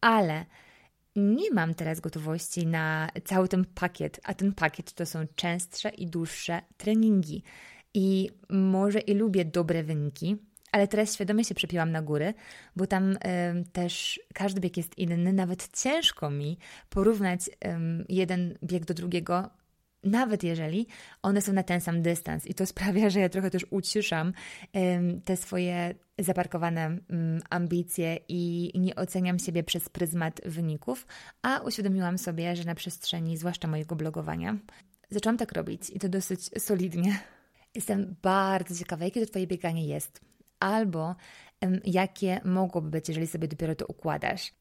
ale 0.00 0.46
nie 1.16 1.50
mam 1.50 1.74
teraz 1.74 2.00
gotowości 2.00 2.66
na 2.66 3.08
cały 3.24 3.48
ten 3.48 3.64
pakiet, 3.64 4.20
a 4.24 4.34
ten 4.34 4.52
pakiet 4.52 4.92
to 4.92 5.06
są 5.06 5.26
częstsze 5.34 5.88
i 5.88 6.06
dłuższe 6.06 6.62
treningi. 6.76 7.42
I 7.94 8.30
może 8.50 8.98
i 8.98 9.14
lubię 9.14 9.44
dobre 9.44 9.82
wyniki, 9.82 10.36
ale 10.74 10.88
teraz 10.88 11.14
świadomie 11.14 11.44
się 11.44 11.54
przepiłam 11.54 11.92
na 11.92 12.02
góry, 12.02 12.34
bo 12.76 12.86
tam 12.86 13.12
y, 13.12 13.18
też 13.72 14.20
każdy 14.34 14.60
bieg 14.60 14.76
jest 14.76 14.98
inny. 14.98 15.32
Nawet 15.32 15.68
ciężko 15.82 16.30
mi 16.30 16.58
porównać 16.88 17.48
y, 17.48 17.52
jeden 18.08 18.58
bieg 18.64 18.84
do 18.84 18.94
drugiego, 18.94 19.50
nawet 20.04 20.42
jeżeli 20.42 20.86
one 21.22 21.42
są 21.42 21.52
na 21.52 21.62
ten 21.62 21.80
sam 21.80 22.02
dystans. 22.02 22.46
I 22.46 22.54
to 22.54 22.66
sprawia, 22.66 23.10
że 23.10 23.20
ja 23.20 23.28
trochę 23.28 23.50
też 23.50 23.66
uciszam 23.70 24.28
y, 24.28 25.20
te 25.24 25.36
swoje 25.36 25.94
zaparkowane 26.18 26.98
ambicje 27.50 28.18
i 28.28 28.72
nie 28.74 28.96
oceniam 28.96 29.38
siebie 29.38 29.62
przez 29.62 29.88
pryzmat 29.88 30.40
wyników, 30.44 31.06
a 31.42 31.60
uświadomiłam 31.60 32.18
sobie, 32.18 32.56
że 32.56 32.64
na 32.64 32.74
przestrzeni, 32.74 33.36
zwłaszcza 33.36 33.68
mojego 33.68 33.96
blogowania, 33.96 34.58
zaczęłam 35.10 35.36
tak 35.36 35.52
robić 35.52 35.90
i 35.90 35.98
to 35.98 36.08
dosyć 36.08 36.62
solidnie. 36.62 37.18
Jestem 37.74 38.16
bardzo 38.22 38.74
ciekawa, 38.74 39.04
jakie 39.04 39.20
to 39.20 39.26
Twoje 39.26 39.46
bieganie 39.46 39.86
jest 39.86 40.33
albo 40.64 41.14
jakie 41.84 42.40
mogłoby 42.44 42.90
być, 42.90 43.08
jeżeli 43.08 43.26
sobie 43.26 43.48
dopiero 43.48 43.74
to 43.74 43.86
układasz. 43.86 44.52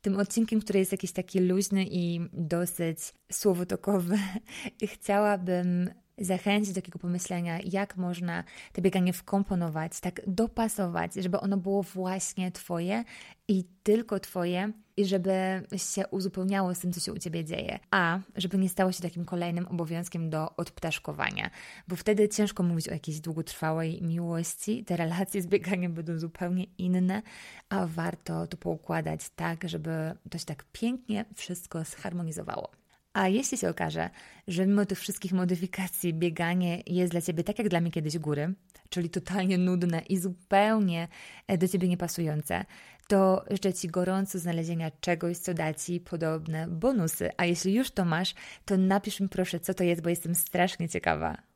Tym 0.00 0.16
odcinkiem, 0.16 0.60
który 0.60 0.78
jest 0.78 0.92
jakiś 0.92 1.12
taki 1.12 1.40
luźny 1.40 1.84
i 1.90 2.20
dosyć 2.32 2.98
słowotokowy, 3.32 4.18
chciałabym 4.94 5.90
zachęcić 6.18 6.74
do 6.74 6.80
takiego 6.80 6.98
pomyślenia, 6.98 7.58
jak 7.64 7.96
można 7.96 8.44
to 8.72 8.82
bieganie 8.82 9.12
wkomponować, 9.12 10.00
tak 10.00 10.20
dopasować, 10.26 11.14
żeby 11.14 11.40
ono 11.40 11.56
było 11.56 11.82
właśnie 11.82 12.52
Twoje 12.52 13.04
i 13.48 13.64
tylko 13.82 14.20
Twoje, 14.20 14.72
i 14.96 15.04
żeby 15.04 15.32
się 15.76 16.06
uzupełniało 16.08 16.74
z 16.74 16.78
tym, 16.78 16.92
co 16.92 17.00
się 17.00 17.12
u 17.12 17.18
Ciebie 17.18 17.44
dzieje, 17.44 17.78
a 17.90 18.18
żeby 18.36 18.58
nie 18.58 18.68
stało 18.68 18.92
się 18.92 19.02
takim 19.02 19.24
kolejnym 19.24 19.66
obowiązkiem 19.66 20.30
do 20.30 20.56
odptaszkowania, 20.56 21.50
bo 21.88 21.96
wtedy 21.96 22.28
ciężko 22.28 22.62
mówić 22.62 22.88
o 22.88 22.92
jakiejś 22.92 23.20
długotrwałej 23.20 24.02
miłości, 24.02 24.84
te 24.84 24.96
relacje 24.96 25.42
z 25.42 25.46
bieganiem 25.46 25.94
będą 25.94 26.18
zupełnie 26.18 26.64
inne, 26.78 27.22
a 27.68 27.86
warto 27.86 28.46
to 28.46 28.56
poukładać 28.56 29.30
tak, 29.36 29.68
żeby 29.68 29.90
to 30.30 30.38
się 30.38 30.44
tak 30.44 30.64
pięknie 30.72 31.24
wszystko 31.34 31.84
zharmonizowało. 31.84 32.81
A 33.12 33.28
jeśli 33.28 33.58
się 33.58 33.68
okaże, 33.68 34.10
że 34.48 34.66
mimo 34.66 34.86
tych 34.86 35.00
wszystkich 35.00 35.32
modyfikacji 35.32 36.14
bieganie 36.14 36.82
jest 36.86 37.12
dla 37.12 37.20
Ciebie 37.20 37.44
tak 37.44 37.58
jak 37.58 37.68
dla 37.68 37.80
mnie 37.80 37.90
kiedyś 37.90 38.18
góry, 38.18 38.54
czyli 38.88 39.10
totalnie 39.10 39.58
nudne 39.58 40.02
i 40.08 40.18
zupełnie 40.18 41.08
e, 41.46 41.58
do 41.58 41.68
Ciebie 41.68 41.88
niepasujące, 41.88 42.64
to 43.08 43.44
życzę 43.50 43.74
Ci 43.74 43.88
gorąco 43.88 44.38
znalezienia 44.38 44.90
czegoś, 45.00 45.38
co 45.38 45.54
da 45.54 45.74
Ci 45.74 46.00
podobne 46.00 46.68
bonusy. 46.68 47.30
A 47.36 47.44
jeśli 47.44 47.74
już 47.74 47.90
to 47.90 48.04
masz, 48.04 48.34
to 48.64 48.76
napisz 48.76 49.20
mi 49.20 49.28
proszę, 49.28 49.60
co 49.60 49.74
to 49.74 49.84
jest, 49.84 50.02
bo 50.02 50.08
jestem 50.08 50.34
strasznie 50.34 50.88
ciekawa. 50.88 51.51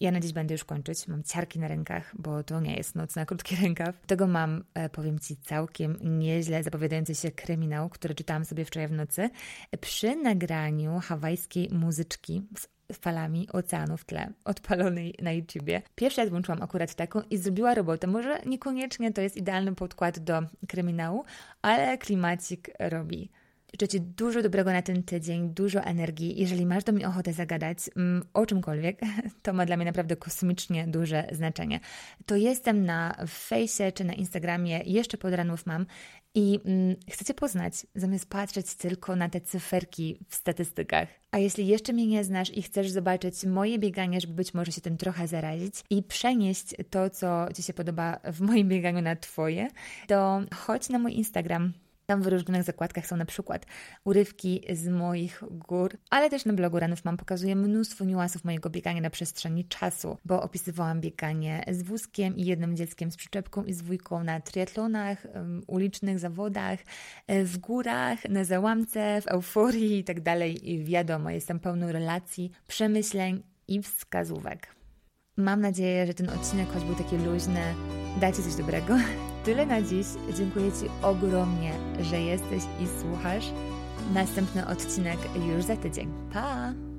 Ja 0.00 0.10
na 0.10 0.20
dziś 0.20 0.32
będę 0.32 0.54
już 0.54 0.64
kończyć. 0.64 1.08
Mam 1.08 1.22
ciarki 1.22 1.58
na 1.58 1.68
rękach, 1.68 2.14
bo 2.18 2.42
to 2.42 2.60
nie 2.60 2.76
jest 2.76 2.94
noc 2.94 3.16
na 3.16 3.26
krótki 3.26 3.56
rękaw. 3.62 4.06
Tego 4.06 4.26
mam, 4.26 4.64
e, 4.74 4.88
powiem 4.88 5.18
Ci, 5.18 5.36
całkiem 5.36 5.96
nieźle 6.02 6.62
zapowiadający 6.62 7.14
się 7.14 7.30
kryminał, 7.30 7.88
który 7.88 8.14
czytałam 8.14 8.44
sobie 8.44 8.64
wczoraj 8.64 8.88
w 8.88 8.92
nocy, 8.92 9.30
przy 9.80 10.16
nagraniu 10.16 11.00
hawajskiej 11.00 11.68
muzyczki 11.72 12.42
z 12.92 12.96
falami 12.96 13.48
oceanu 13.52 13.96
w 13.96 14.04
tle, 14.04 14.32
odpalonej 14.44 15.14
na 15.22 15.32
YouTubie. 15.32 15.82
Pierwszy 15.94 16.20
raz 16.20 16.30
włączyłam 16.30 16.62
akurat 16.62 16.94
taką 16.94 17.20
i 17.30 17.36
zrobiła 17.36 17.74
robotę. 17.74 18.06
Może 18.06 18.40
niekoniecznie 18.46 19.12
to 19.12 19.20
jest 19.20 19.36
idealny 19.36 19.74
podkład 19.74 20.18
do 20.18 20.42
kryminału, 20.68 21.24
ale 21.62 21.98
klimacik 21.98 22.70
robi. 22.78 23.30
Życzę 23.72 23.88
Ci 23.88 24.00
dużo 24.00 24.42
dobrego 24.42 24.72
na 24.72 24.82
ten 24.82 25.02
tydzień, 25.02 25.54
dużo 25.54 25.80
energii. 25.80 26.40
Jeżeli 26.40 26.66
masz 26.66 26.84
do 26.84 26.92
mnie 26.92 27.08
ochotę 27.08 27.32
zagadać 27.32 27.78
mm, 27.96 28.22
o 28.34 28.46
czymkolwiek, 28.46 29.00
to 29.42 29.52
ma 29.52 29.66
dla 29.66 29.76
mnie 29.76 29.84
naprawdę 29.84 30.16
kosmicznie 30.16 30.86
duże 30.86 31.28
znaczenie. 31.32 31.80
To 32.26 32.36
jestem 32.36 32.84
na 32.84 33.16
fejsie 33.28 33.92
czy 33.92 34.04
na 34.04 34.12
Instagramie, 34.12 34.82
jeszcze 34.86 35.18
pod 35.18 35.34
ranów 35.34 35.66
mam 35.66 35.86
i 36.34 36.60
mm, 36.64 36.96
chcecie 37.10 37.34
poznać, 37.34 37.86
zamiast 37.94 38.28
patrzeć 38.28 38.74
tylko 38.74 39.16
na 39.16 39.28
te 39.28 39.40
cyferki 39.40 40.18
w 40.28 40.34
statystykach. 40.34 41.08
A 41.30 41.38
jeśli 41.38 41.66
jeszcze 41.66 41.92
mnie 41.92 42.06
nie 42.06 42.24
znasz 42.24 42.56
i 42.56 42.62
chcesz 42.62 42.90
zobaczyć 42.90 43.44
moje 43.44 43.78
bieganie, 43.78 44.20
żeby 44.20 44.34
być 44.34 44.54
może 44.54 44.72
się 44.72 44.80
tym 44.80 44.96
trochę 44.96 45.28
zarazić 45.28 45.74
i 45.90 46.02
przenieść 46.02 46.74
to, 46.90 47.10
co 47.10 47.48
Ci 47.56 47.62
się 47.62 47.72
podoba 47.72 48.20
w 48.24 48.40
moim 48.40 48.68
bieganiu 48.68 49.02
na 49.02 49.16
Twoje, 49.16 49.68
to 50.06 50.40
chodź 50.54 50.88
na 50.88 50.98
mój 50.98 51.14
Instagram 51.14 51.72
tam 52.10 52.22
w 52.22 52.26
różnych 52.26 52.62
zakładkach 52.62 53.06
są 53.06 53.16
na 53.16 53.24
przykład 53.24 53.66
urywki 54.04 54.62
z 54.72 54.88
moich 54.88 55.42
gór, 55.50 55.96
ale 56.10 56.30
też 56.30 56.44
na 56.44 56.52
blogu 56.52 56.78
Ranów 56.78 57.04
Mam 57.04 57.16
pokazuję 57.16 57.56
mnóstwo 57.56 58.04
niuansów 58.04 58.44
mojego 58.44 58.70
biegania 58.70 59.00
na 59.00 59.10
przestrzeni 59.10 59.64
czasu, 59.64 60.16
bo 60.24 60.42
opisywałam 60.42 61.00
bieganie 61.00 61.64
z 61.70 61.82
wózkiem 61.82 62.36
i 62.36 62.44
jednym 62.44 62.76
dzieckiem 62.76 63.10
z 63.10 63.16
przyczepką 63.16 63.64
i 63.64 63.72
z 63.72 63.78
dwójką 63.82 64.24
na 64.24 64.40
triatlonach, 64.40 65.26
ulicznych 65.66 66.18
zawodach, 66.18 66.78
e, 67.26 67.44
w 67.44 67.58
górach, 67.58 68.24
na 68.28 68.44
załamce, 68.44 69.20
w 69.22 69.26
euforii 69.26 69.98
i 69.98 70.04
tak 70.04 70.20
dalej. 70.20 70.70
I 70.70 70.84
wiadomo, 70.84 71.30
jestem 71.30 71.60
pełną 71.60 71.92
relacji, 71.92 72.50
przemyśleń 72.66 73.42
i 73.68 73.82
wskazówek. 73.82 74.74
Mam 75.36 75.60
nadzieję, 75.60 76.06
że 76.06 76.14
ten 76.14 76.30
odcinek, 76.30 76.68
choć 76.72 76.84
był 76.84 76.94
taki 76.94 77.16
luźny, 77.16 77.74
da 78.20 78.32
Ci 78.32 78.42
coś 78.42 78.54
dobrego. 78.54 78.96
Tyle 79.44 79.66
na 79.66 79.82
dziś. 79.82 80.06
Dziękuję 80.36 80.72
Ci 80.72 80.86
ogromnie, 81.02 81.72
że 82.00 82.20
jesteś 82.20 82.62
i 82.80 83.00
słuchasz. 83.00 83.52
Następny 84.14 84.66
odcinek 84.66 85.18
już 85.54 85.64
za 85.64 85.76
tydzień. 85.76 86.08
Pa! 86.32 86.89